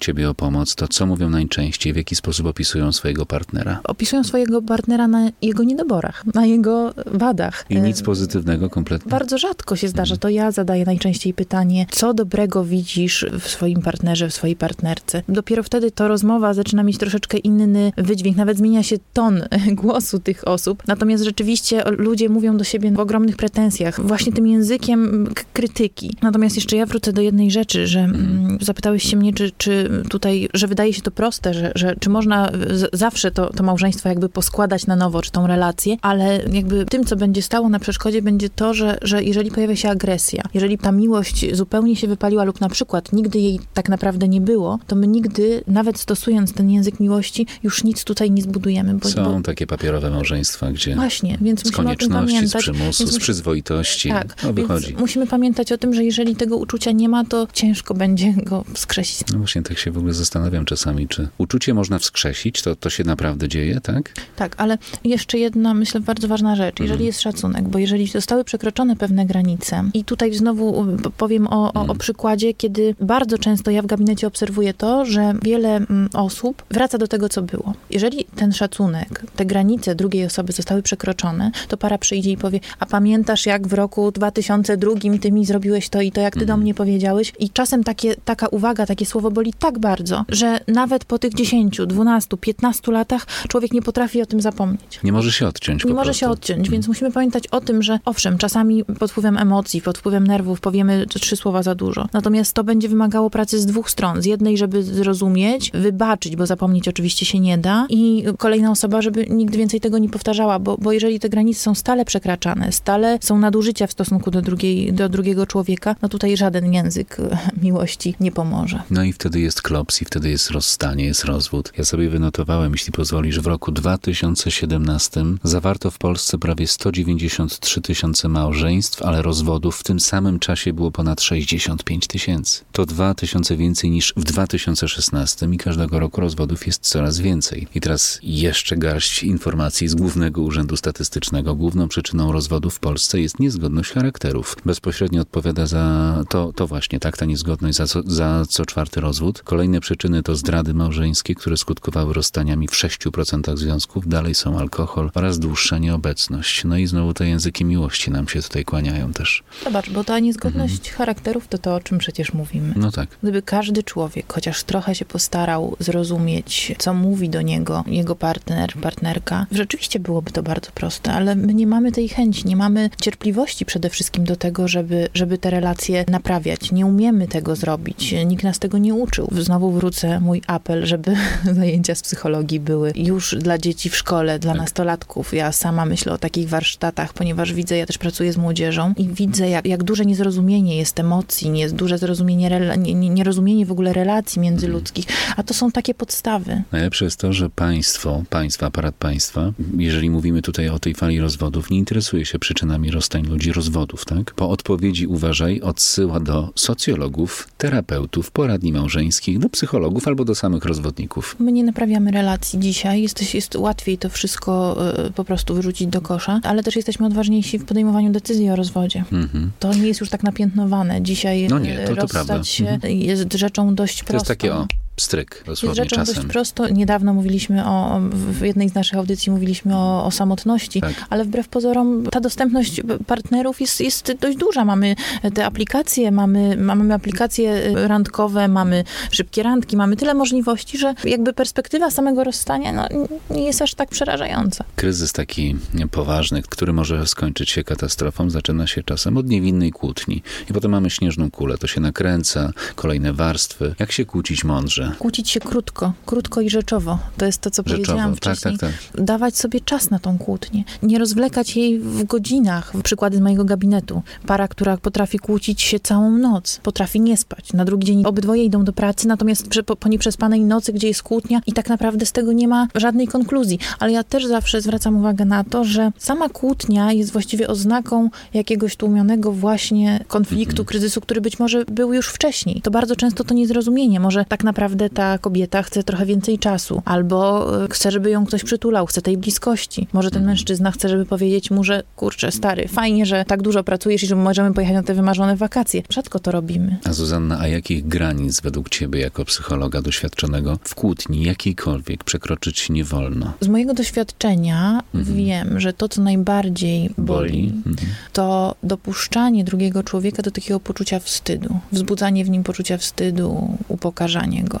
[0.00, 1.92] ciebie o pomoc, to co mówią najczęściej?
[1.92, 3.80] W jaki sposób opisują swojego partnera?
[3.84, 7.64] Opisują swojego partnera na jego niedoborach, na jego wadach.
[7.70, 9.10] I nic E, pozytywnego kompletnie?
[9.10, 10.16] Bardzo rzadko się zdarza.
[10.16, 15.22] To ja zadaję najczęściej pytanie, co dobrego widzisz w swoim partnerze, w swojej partnerce.
[15.28, 19.42] Dopiero wtedy to rozmowa zaczyna mieć troszeczkę inny wydźwięk, nawet zmienia się ton
[19.82, 20.82] głosu tych osób.
[20.86, 26.16] Natomiast rzeczywiście ludzie mówią do siebie w ogromnych pretensjach, właśnie tym językiem krytyki.
[26.22, 30.48] Natomiast jeszcze ja wrócę do jednej rzeczy, że mm, zapytałeś się mnie, czy, czy tutaj,
[30.54, 34.28] że wydaje się to proste, że, że czy można z, zawsze to, to małżeństwo jakby
[34.28, 38.50] poskładać na nowo, czy tą relację, ale jakby tym, co będzie stało na przeszkodzie, będzie
[38.50, 42.68] to, że, że jeżeli pojawia się agresja, jeżeli ta miłość zupełnie się wypaliła lub na
[42.68, 47.46] przykład nigdy jej tak naprawdę nie było, to my nigdy, nawet stosując ten język miłości,
[47.62, 48.94] już nic tutaj nie zbudujemy.
[48.94, 52.62] Bo, Są bo takie papierowe małżeństwa, gdzie właśnie, więc z konieczności, z pamiętać.
[52.62, 54.08] przymusu, Więc z przyzwoitości.
[54.08, 54.96] tak, no wychodzi.
[54.98, 59.20] musimy pamiętać o tym, że jeżeli tego uczucia nie ma, to ciężko będzie go wskrzesić.
[59.32, 63.04] No właśnie tak się w ogóle zastanawiam czasami, czy uczucie można wskrzesić, to, to się
[63.04, 64.12] naprawdę dzieje, tak?
[64.36, 66.74] Tak, ale jeszcze jedna, myślę, bardzo ważna rzecz.
[66.80, 67.06] Jeżeli Mhm.
[67.06, 71.72] jest szacunek, bo jeżeli zostały przekroczone pewne granice, i tutaj znowu p- powiem o, o,
[71.74, 71.98] o Mhm.
[71.98, 77.08] przykładzie, kiedy bardzo często ja w gabinecie obserwuję to, że wiele mm, osób wraca do
[77.08, 77.74] tego, co było.
[77.90, 82.86] Jeżeli ten szacunek, te granice drugiej osoby zostały przekroczone, to para przyjdzie i powie, a
[82.86, 86.58] pamiętasz jak w roku 2002 ty mi zrobiłeś to i to, jak ty Mhm.
[86.58, 87.32] do mnie powiedziałeś?
[87.38, 91.80] I czasem takie, taka uwaga, takie słowo boli tak bardzo, że nawet po tych 10,
[91.86, 95.00] 12, 15 latach człowiek nie potrafi o tym zapomnieć.
[95.04, 96.20] Nie może się odciąć Nie może prostu.
[96.20, 100.26] się odciąć, więc musimy pamiętać o tym, że owszem, czasami pod wpływem emocji, pod wpływem
[100.26, 102.08] nerwów powiemy trzy słowa za dużo.
[102.12, 104.22] Natomiast to będzie wymagało pracy z dwóch stron.
[104.22, 109.26] Z jednej, żeby zrozumieć, wybaczyć, bo zapomnieć oczywiście się nie da i kolejna osoba, żeby
[109.30, 113.38] nigdy więcej tego nie powtarzała, bo, bo jeżeli te granice są stale przekraczane, stale są
[113.38, 117.16] nadużycia w stosunku do, drugiej, do drugiego człowieka, no tutaj żaden język
[117.62, 118.82] miłości nie pomoże.
[118.90, 121.72] No i wtedy jest klops i wtedy jest rozstanie, jest rozwód.
[121.78, 129.02] Ja sobie wynotowałem, jeśli pozwolisz, w roku 2017 zawarto w Polsce prawie 193 tysiące małżeństw,
[129.02, 132.64] ale rozwodów w tym samym czasie było ponad 65 tysięcy.
[132.72, 137.66] To 2 tysiące więcej niż w 2016 i każdego roku rozwodów jest coraz więcej.
[137.74, 141.54] I teraz jeszcze garść informacji z Głównego Urzędu Statystycznego.
[141.54, 144.56] Główną przyczyną rozwodów w Polsce jest niezgodność charakterów.
[144.64, 149.42] Bezpośrednio odpowiada za to, to właśnie, tak, ta niezgodność za za co czwarty rozwód.
[149.46, 154.08] Kolejne przyczyny to zdrady małżeńskie, które skutkowały rozstaniami w 6% związków.
[154.08, 156.64] Dalej są alkohol oraz dłuższa nieobecność.
[156.64, 159.42] No i znowu te języki miłości nam się tutaj kłaniają też.
[159.64, 162.74] Zobacz, bo ta niezgodność charakterów to to, o czym przecież mówimy.
[162.76, 163.08] No tak.
[163.22, 169.46] Gdyby każdy człowiek chociaż trochę się postarał zrozumieć, co mówi do niego jego partner, partnerka,
[169.52, 173.90] rzeczywiście byłoby to bardzo proste, ale my nie mamy tej chęci, nie mamy cierpliwości przede
[173.90, 176.72] wszystkim do tego, żeby, żeby te relacje naprawiać.
[176.72, 178.14] Nie umiemy tego zrobić.
[178.26, 179.28] Nikt nas tego nie uczył.
[179.42, 181.16] Znowu wrócę mój apel, żeby
[181.60, 185.34] zajęcia z psychologii były już dla dzieci w szkole, dla nastolatków.
[185.34, 189.48] Ja sama myślę o takich warsztatach, ponieważ widzę, ja też pracuję z młodzieżą i widzę,
[189.48, 195.06] jak, jak duże niezrozumienie jest emocji, nie jest duże zrozumienie, nierozumienie w ogóle relacji międzyludzkich,
[195.36, 196.62] a to są takie podstawy.
[196.72, 201.70] Najlepsze jest to, że państwo, państwa, aparat państwa, jeżeli mówimy tutaj o tej fali rozwodów,
[201.70, 204.34] nie interesuje się przyczynami rozstań ludzi, rozwodów, tak?
[204.34, 211.36] Po odpowiedzi uważaj odsyła do socjologów, terapeutów, poradni małżeńskich, do psychologów albo do samych rozwodników.
[211.38, 214.76] My nie naprawiamy relacji dzisiaj, jest, jest łatwiej to wszystko
[215.08, 219.04] y, po prostu wyrzucić do kosza, ale też jesteśmy odważniejsi w podejmowaniu decyzji o rozwodzie.
[219.12, 219.50] Mhm.
[219.60, 220.56] To nie jest już tak napiętnej.
[221.00, 222.44] Dzisiaj No nie, to- to rozstać prawda.
[222.44, 222.92] się Mhm.
[222.96, 224.16] jest rzeczą dość To prostą.
[224.16, 224.66] jest takie o,
[225.00, 226.28] stryk Jest dosłownie rzeczą dość czasem.
[226.28, 226.68] prosto.
[226.68, 230.94] Niedawno mówiliśmy o, w jednej z naszych audycji mówiliśmy o, o samotności, Tak.
[231.10, 234.64] ale wbrew pozorom ta dostępność partnerów jest, jest dość duża.
[234.64, 234.96] Mamy
[235.34, 241.90] te aplikacje, mamy, mamy aplikacje randkowe, mamy szybkie randki, mamy tyle możliwości, że jakby perspektywa
[241.90, 242.88] samego rozstania no,
[243.30, 244.64] nie jest aż tak przerażająca.
[244.76, 245.56] Kryzys taki
[245.90, 250.22] poważny, który może skończyć się katastrofą, zaczyna się czasem od niewinnej kłótni.
[250.50, 253.74] I potem mamy śnieżną kulę, to się nakręca, kolejne warstwy.
[253.78, 254.85] Jak się kłócić mądrze?
[254.98, 256.98] Kłócić się krótko, krótko i rzeczowo.
[257.16, 258.58] To jest to, co Rzeczowo, powiedziałam tak, wcześniej.
[258.58, 260.64] tak, Dawać sobie czas na tą kłótnię.
[260.82, 262.72] Nie rozwlekać jej w godzinach.
[262.84, 264.02] Przykłady z mojego gabinetu.
[264.26, 267.52] Para, która potrafi kłócić się całą noc, potrafi nie spać.
[267.52, 271.02] Na drugi dzień obydwoje idą do pracy, natomiast przy, po, po nieprzespanej nocy, gdzie jest
[271.02, 273.58] kłótnia i tak naprawdę z tego nie ma żadnej konkluzji.
[273.78, 278.76] Ale ja też zawsze zwracam uwagę na to, że sama kłótnia jest właściwie oznaką jakiegoś
[278.76, 282.60] tłumionego właśnie konfliktu, kryzysu, który być może był już wcześniej.
[282.62, 284.00] To bardzo często to niezrozumienie.
[284.00, 288.44] Może tak naprawdę ta kobieta chce trochę więcej czasu, albo e, chce, żeby ją ktoś
[288.44, 289.88] przytulał, chce tej bliskości.
[289.92, 294.02] Może ten mężczyzna chce, żeby powiedzieć mu, że kurczę, stary, fajnie, że tak dużo pracujesz
[294.02, 295.82] i że możemy pojechać na te wymarzone wakacje.
[295.90, 296.76] Rzadko to robimy.
[296.84, 302.84] A Zuzanna, a jakich granic według ciebie jako psychologa doświadczonego w kłótni jakiejkolwiek przekroczyć nie
[302.84, 303.32] wolno?
[303.40, 307.76] Z mojego doświadczenia wiem, że to, co najbardziej boli, Mhm.
[308.12, 314.60] to dopuszczanie drugiego człowieka do takiego poczucia wstydu, wzbudzanie w nim poczucia wstydu, upokarzanie go.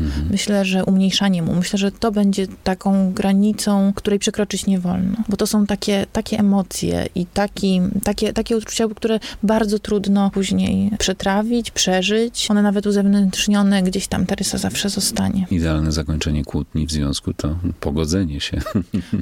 [0.00, 0.28] Mhm.
[0.30, 5.36] Myślę, że umniejszanie mu, myślę, że to będzie taką granicą, której przekroczyć nie wolno, bo
[5.36, 11.70] to są takie, takie emocje i taki, takie, takie uczucia, które bardzo trudno później przetrawić,
[11.70, 12.46] przeżyć.
[12.50, 15.46] One nawet uzewnętrznione gdzieś tam, ta rysa zawsze zostanie.
[15.50, 18.58] Idealne zakończenie kłótni w związku to pogodzenie się.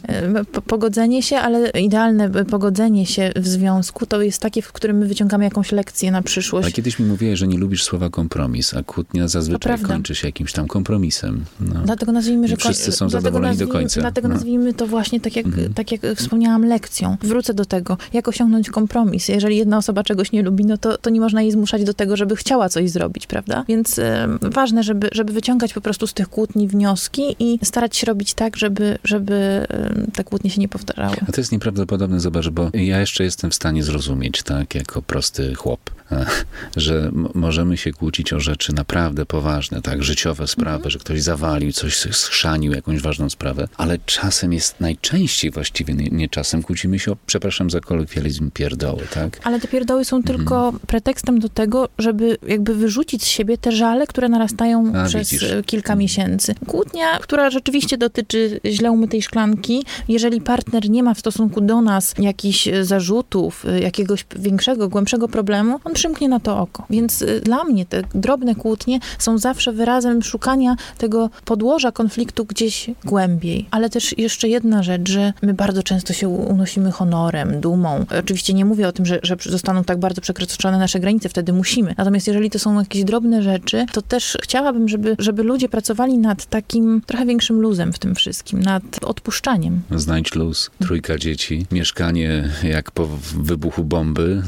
[0.09, 4.99] E, po- Pogodzenie się, ale idealne pogodzenie się w związku to jest takie, w którym
[4.99, 6.65] my wyciągamy jakąś lekcję na przyszłość.
[6.65, 10.53] Ale kiedyś mi mówiłeś, że nie lubisz słowa kompromis, a kłótnia zazwyczaj kończy się jakimś
[10.53, 11.45] tam kompromisem.
[11.61, 11.75] No.
[11.85, 14.01] Dlatego nazwijmy, że wszyscy są zadowoleni do nazwijmy- końca.
[14.01, 14.35] Dlatego No.
[14.35, 15.75] nazwijmy to właśnie tak jak, Mhm.
[15.75, 17.17] tak jak wspomniałam, lekcją.
[17.23, 19.29] Wrócę do tego, jak osiągnąć kompromis.
[19.29, 22.17] Jeżeli jedna osoba czegoś nie lubi, no to, to nie można jej zmuszać do tego,
[22.17, 23.65] żeby chciała coś zrobić, prawda?
[23.69, 24.01] Więc
[24.43, 28.57] ważne, żeby, żeby wyciągać po prostu z tych kłótni wnioski i starać się robić tak,
[28.57, 31.17] żeby, żeby em, te kłótnie się nie powtarzały.
[31.29, 35.55] A to jest nieprawdopodobne, zobacz, bo ja jeszcze jestem w stanie zrozumieć, tak, jako prosty
[35.55, 35.81] chłop,
[36.77, 41.97] że możemy się kłócić o rzeczy naprawdę poważne, tak, życiowe sprawy, że ktoś zawalił, coś
[41.97, 47.17] schrzanił, jakąś ważną sprawę, ale czasem jest najczęściej właściwie, nie, nie czasem, kłócimy się o,
[47.27, 49.41] przepraszam za kolokwializm, pierdoły, tak?
[49.45, 50.37] Ale te pierdoły są Mhm.
[50.39, 55.31] tylko pretekstem do tego, żeby jakby wyrzucić z siebie te żale, które narastają A, przez
[55.31, 55.49] widzisz.
[55.67, 56.55] kilka miesięcy.
[56.67, 62.15] Kłótnia, która rzeczywiście dotyczy źle umytej szklanki, jeżeli partner nie ma w stosunku do nas
[62.19, 66.87] jakichś zarzutów, e, jakiegoś większego, głębszego problemu, on przymknie na to oko.
[66.91, 72.91] Więc e, dla mnie te drobne kłótnie są zawsze wyrazem szukania tego podłoża konfliktu gdzieś
[73.05, 73.67] głębiej.
[73.71, 78.05] Ale też jeszcze jedna rzecz, że my bardzo często się unosimy honorem, dumą.
[78.19, 81.95] Oczywiście nie mówię o tym, że, że zostaną tak bardzo przekroczone nasze granice, wtedy musimy.
[81.99, 86.47] Natomiast jeżeli to są jakieś drobne rzeczy, to też chciałabym, żeby, żeby ludzie pracowali nad
[86.47, 89.81] takim trochę większym luzem w tym wszystkim, nad odpuszczaniem.
[89.91, 94.43] Znajdź luz, trójka dzieci, mieszkanie jak po wybuchu bomby,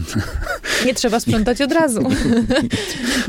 [0.87, 2.03] Nie trzeba sprzątać od razu.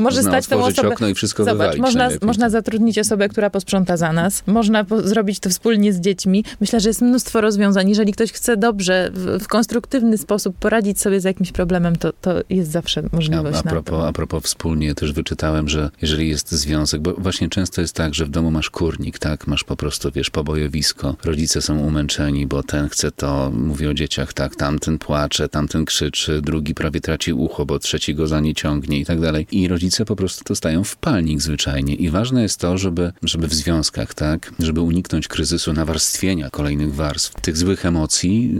[0.00, 0.88] Można stać tą osobę...
[0.88, 4.42] okno i wszystko Zobacz, wywalić można, można zatrudnić osobę, która posprząta za nas.
[4.46, 6.44] Można po, zrobić to wspólnie z dziećmi.
[6.60, 7.88] Myślę, że jest mnóstwo rozwiązań.
[7.88, 12.34] Jeżeli ktoś chce dobrze, w, w konstruktywny sposób poradzić sobie z jakimś problemem, to, to
[12.50, 16.52] jest zawsze A, możliwość a, na propos, a propos wspólnie też wyczytałem, że jeżeli jest
[16.52, 20.10] związek, bo właśnie często jest tak, że w domu masz kurnik, tak, masz po prostu,
[20.14, 25.48] wiesz, pobojowisko, rodzice są umęczeni, bo ten chce to, mówi o dzieciach, tak, tamten płacze,
[25.48, 29.46] tamten krzyczy, drugi prawie traci ucho, bo trzeci go za nie ciągnie i tak dalej.
[29.52, 31.94] I rodzice po prostu dostają w palnik zwyczajnie.
[31.94, 37.40] I ważne jest to, żeby, żeby w związkach, tak, żeby uniknąć kryzysu nawarstwienia kolejnych warstw,
[37.40, 38.50] tych złych emocji,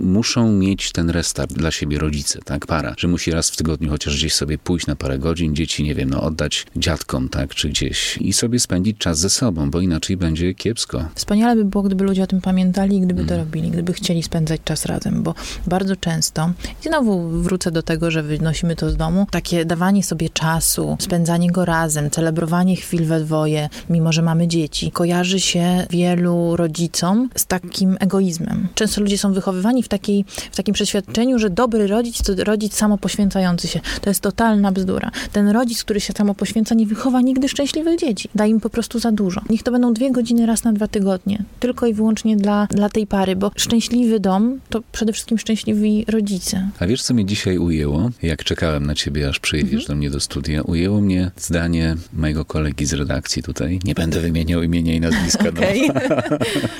[0.00, 4.16] muszą mieć ten restart dla siebie rodzice, tak, para, że musi raz w tygodniu chociaż
[4.16, 8.16] gdzieś sobie pójść na parę godzin, dzieci, nie wiem, no oddać dziadkom, tak, czy gdzieś
[8.20, 11.04] i sobie spędzić czas ze sobą, bo inaczej będzie kiepsko.
[11.14, 13.40] Wspaniale by było, gdyby ludzie o tym pamiętali i gdyby to Mhm.
[13.40, 15.34] robili, gdyby chcieli spędzać czas razem, bo
[15.66, 16.52] bardzo często,
[16.84, 21.50] i znowu wrócę do tego, że wynosimy to z domu, takie dawanie sobie czasu, spędzanie
[21.50, 27.46] go razem, celebrowanie chwil we dwoje, mimo że mamy dzieci, kojarzy się wielu rodzicom z
[27.46, 28.68] takim egoizmem.
[28.74, 33.68] Często ludzie są wychowywani w, takiej, w takim przeświadczeniu, że dobry rodzic to rodzic samopoświęcający
[33.68, 33.80] się.
[34.00, 35.10] To jest totalna bzdura.
[35.32, 38.28] Ten rodzic, który się samopoświęca, nie wychowa nigdy szczęśliwych dzieci.
[38.34, 39.40] Da im po prostu za dużo.
[39.50, 41.44] Niech to będą dwie godziny raz na dwa tygodnie.
[41.60, 46.68] Tylko i wyłącznie dla, dla tej pary, bo szczęśliwy dom to przede wszystkim szczęśliwi rodzice.
[46.78, 48.10] A wiesz, co mnie dzisiaj ujęło?
[48.22, 52.86] Jak czekałem na ciebie, aż przyjedziesz do mnie do studia, ujęło mnie zdanie mojego kolegi
[52.86, 53.80] z redakcji tutaj.
[53.84, 55.50] Nie będę wymieniał imienia i nazwiska, no.
[55.50, 55.80] Okej.
[55.80, 56.10] nie chcę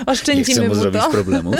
[0.06, 1.10] Oszczędzimy mu zrobić to.
[1.10, 1.56] problemów,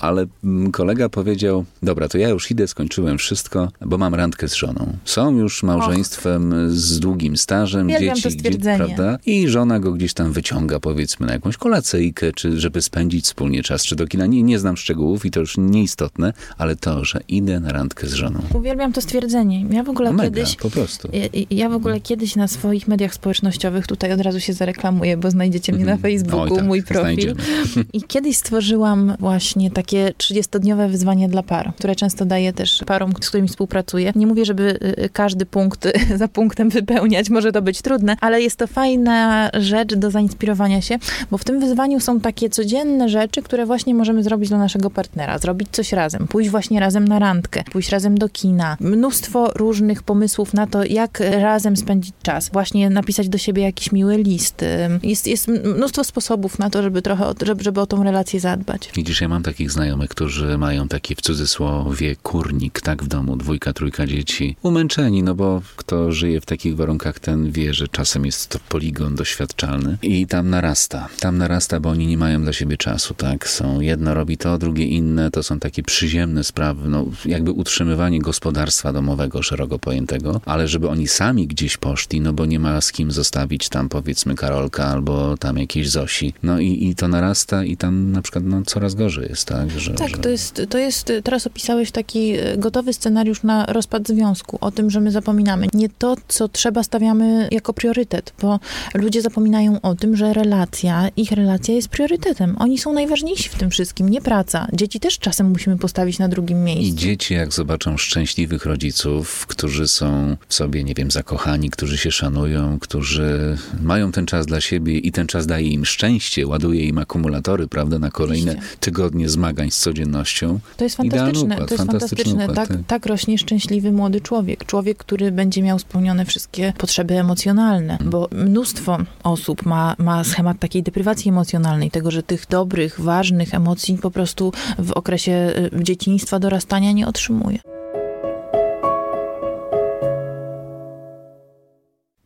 [0.00, 4.54] ale mm, kolega powiedział, dobra, to ja już idę, skończyłem wszystko, bo mam randkę z
[4.54, 4.96] żoną.
[5.04, 9.18] Są już małżeństwem z długim stażem, Uwielbiam dzieci, prawda?
[9.26, 13.84] I żona go gdzieś tam wyciąga, powiedzmy, na jakąś kolacyjkę, czy żeby spędzić wspólnie czas,
[13.84, 14.26] czy do kina.
[14.26, 18.12] Nie, nie znam szczegółów i to już nieistotne, ale to, że idę na randkę z
[18.12, 18.40] żoną.
[18.54, 19.65] Uwielbiam to stwierdzenie.
[19.70, 20.56] Ja w ogóle mega, kiedyś...
[20.56, 21.08] po prostu.
[21.12, 25.30] Ja- Ja w ogóle kiedyś na swoich mediach społecznościowych, tutaj od razu się zareklamuję, bo
[25.30, 26.12] znajdziecie mnie na Mhm.
[26.12, 27.02] Facebooku, Oj, tak, mój profil.
[27.02, 27.40] znajdziemy.
[27.92, 33.28] I kiedyś stworzyłam właśnie takie 30-dniowe wyzwanie dla par, które często daję też parom, z
[33.28, 34.12] którymi współpracuję.
[34.16, 35.88] Nie mówię, żeby y, każdy punkt
[36.20, 40.98] za punktem wypełniać, może to być trudne, ale jest to fajna rzecz do zainspirowania się,
[41.30, 45.38] bo w tym wyzwaniu są takie codzienne rzeczy, które właśnie możemy zrobić dla naszego partnera.
[45.38, 48.76] Zrobić coś razem, pójść właśnie razem na randkę, pójść razem do kina.
[48.80, 52.50] Mnóstwo różnych pomysłów na to, jak razem spędzić czas.
[52.52, 54.64] Właśnie napisać do siebie jakiś miły list.
[55.02, 58.90] Jest, jest mnóstwo sposobów na to, żeby trochę, o- żeby, żeby o tą relację zadbać.
[58.94, 63.72] Widzisz, ja mam takich znajomych, którzy mają taki w cudzysłowie kurnik, tak, w domu, dwójka,
[63.72, 64.56] trójka dzieci.
[64.62, 69.14] Umęczeni, no bo kto żyje w takich warunkach, ten wie, że czasem jest to poligon
[69.14, 71.08] doświadczalny i tam narasta.
[71.20, 73.48] Tam narasta, bo oni nie mają dla siebie czasu, tak.
[73.48, 78.92] Są, jedno robi to, drugie inne, to są takie przyziemne sprawy, no jakby utrzymywanie gospodarstwa
[78.92, 83.10] domowego szeroko pojętego, ale żeby oni sami gdzieś poszli, no bo nie ma z kim
[83.10, 86.34] zostawić tam powiedzmy Karolka albo tam jakiejś Zosi.
[86.42, 89.70] No i, i to narasta i tam na przykład no, coraz gorzej jest, tak?
[89.70, 90.16] Że, Tak, że...
[90.16, 94.90] to jest, to jest, teraz opisałeś taki e, gotowy scenariusz na rozpad związku, o tym,
[94.90, 95.66] że my zapominamy.
[95.74, 98.60] Nie to, co trzeba, stawiamy jako priorytet, bo
[98.94, 102.56] ludzie zapominają o tym, że relacja, ich relacja jest priorytetem.
[102.58, 104.66] Oni są najważniejsi w tym wszystkim, nie praca.
[104.72, 106.96] Dzieci też czasem musimy postawić na drugim I miejscu.
[106.96, 112.78] dzieci, jak zobaczą szczęśliwych rodziców, którzy są w sobie, nie wiem, zakochani, którzy się szanują,
[112.78, 117.68] którzy mają ten czas dla siebie i ten czas daje im szczęście, ładuje im akumulatory,
[117.68, 118.76] prawda, na kolejne Oczywiście.
[118.80, 120.58] tygodnie zmagań z codziennością.
[120.76, 121.54] To jest fantastyczne.
[121.54, 122.32] układ, to jest fantastyczne.
[122.32, 122.78] układ, tak, tak.
[122.86, 124.64] tak rośnie szczęśliwy młody człowiek.
[124.66, 128.10] Człowiek, który będzie miał spełnione wszystkie potrzeby emocjonalne, Mhm.
[128.10, 133.98] bo mnóstwo osób ma, ma schemat takiej deprywacji emocjonalnej, tego, że tych dobrych, ważnych emocji
[134.02, 137.58] po prostu w okresie y, dzieciństwa, dorastania nie otrzymuje.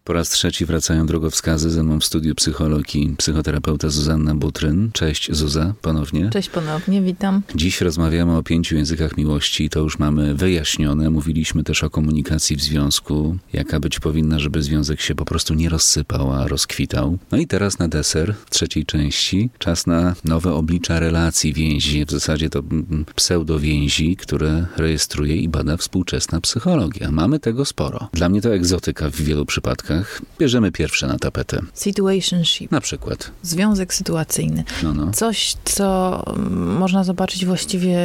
[0.04, 4.90] Po raz trzeci wracają drogowskazy ze mną w studiu psycholog i psychoterapeuta Zuzanna Butryn.
[4.92, 6.30] Cześć Zuza, ponownie.
[6.30, 7.42] Cześć ponownie, witam.
[7.54, 9.70] Dziś rozmawiamy o pięciu językach miłości.
[9.70, 11.10] To już mamy wyjaśnione.
[11.10, 15.68] Mówiliśmy też o komunikacji w związku, jaka być powinna, żeby związek się po prostu nie
[15.68, 17.18] rozsypał, a rozkwitał.
[17.32, 22.04] No i teraz na deser trzeciej części czas na nowe oblicza relacji, więzi.
[22.04, 27.10] W zasadzie to mm, pseudowięzi, które rejestruje i bada współczesna psychologia.
[27.10, 28.08] Mamy tego sporo.
[28.12, 29.99] Dla mnie to egzotyka w wielu przypadkach.
[30.38, 31.60] Bierzemy pierwsze na tapetę.
[31.74, 33.30] Situationship, Na przykład.
[33.42, 34.64] związek sytuacyjny.
[34.82, 35.10] No, no.
[35.12, 37.98] Coś, co mm, można zobaczyć właściwie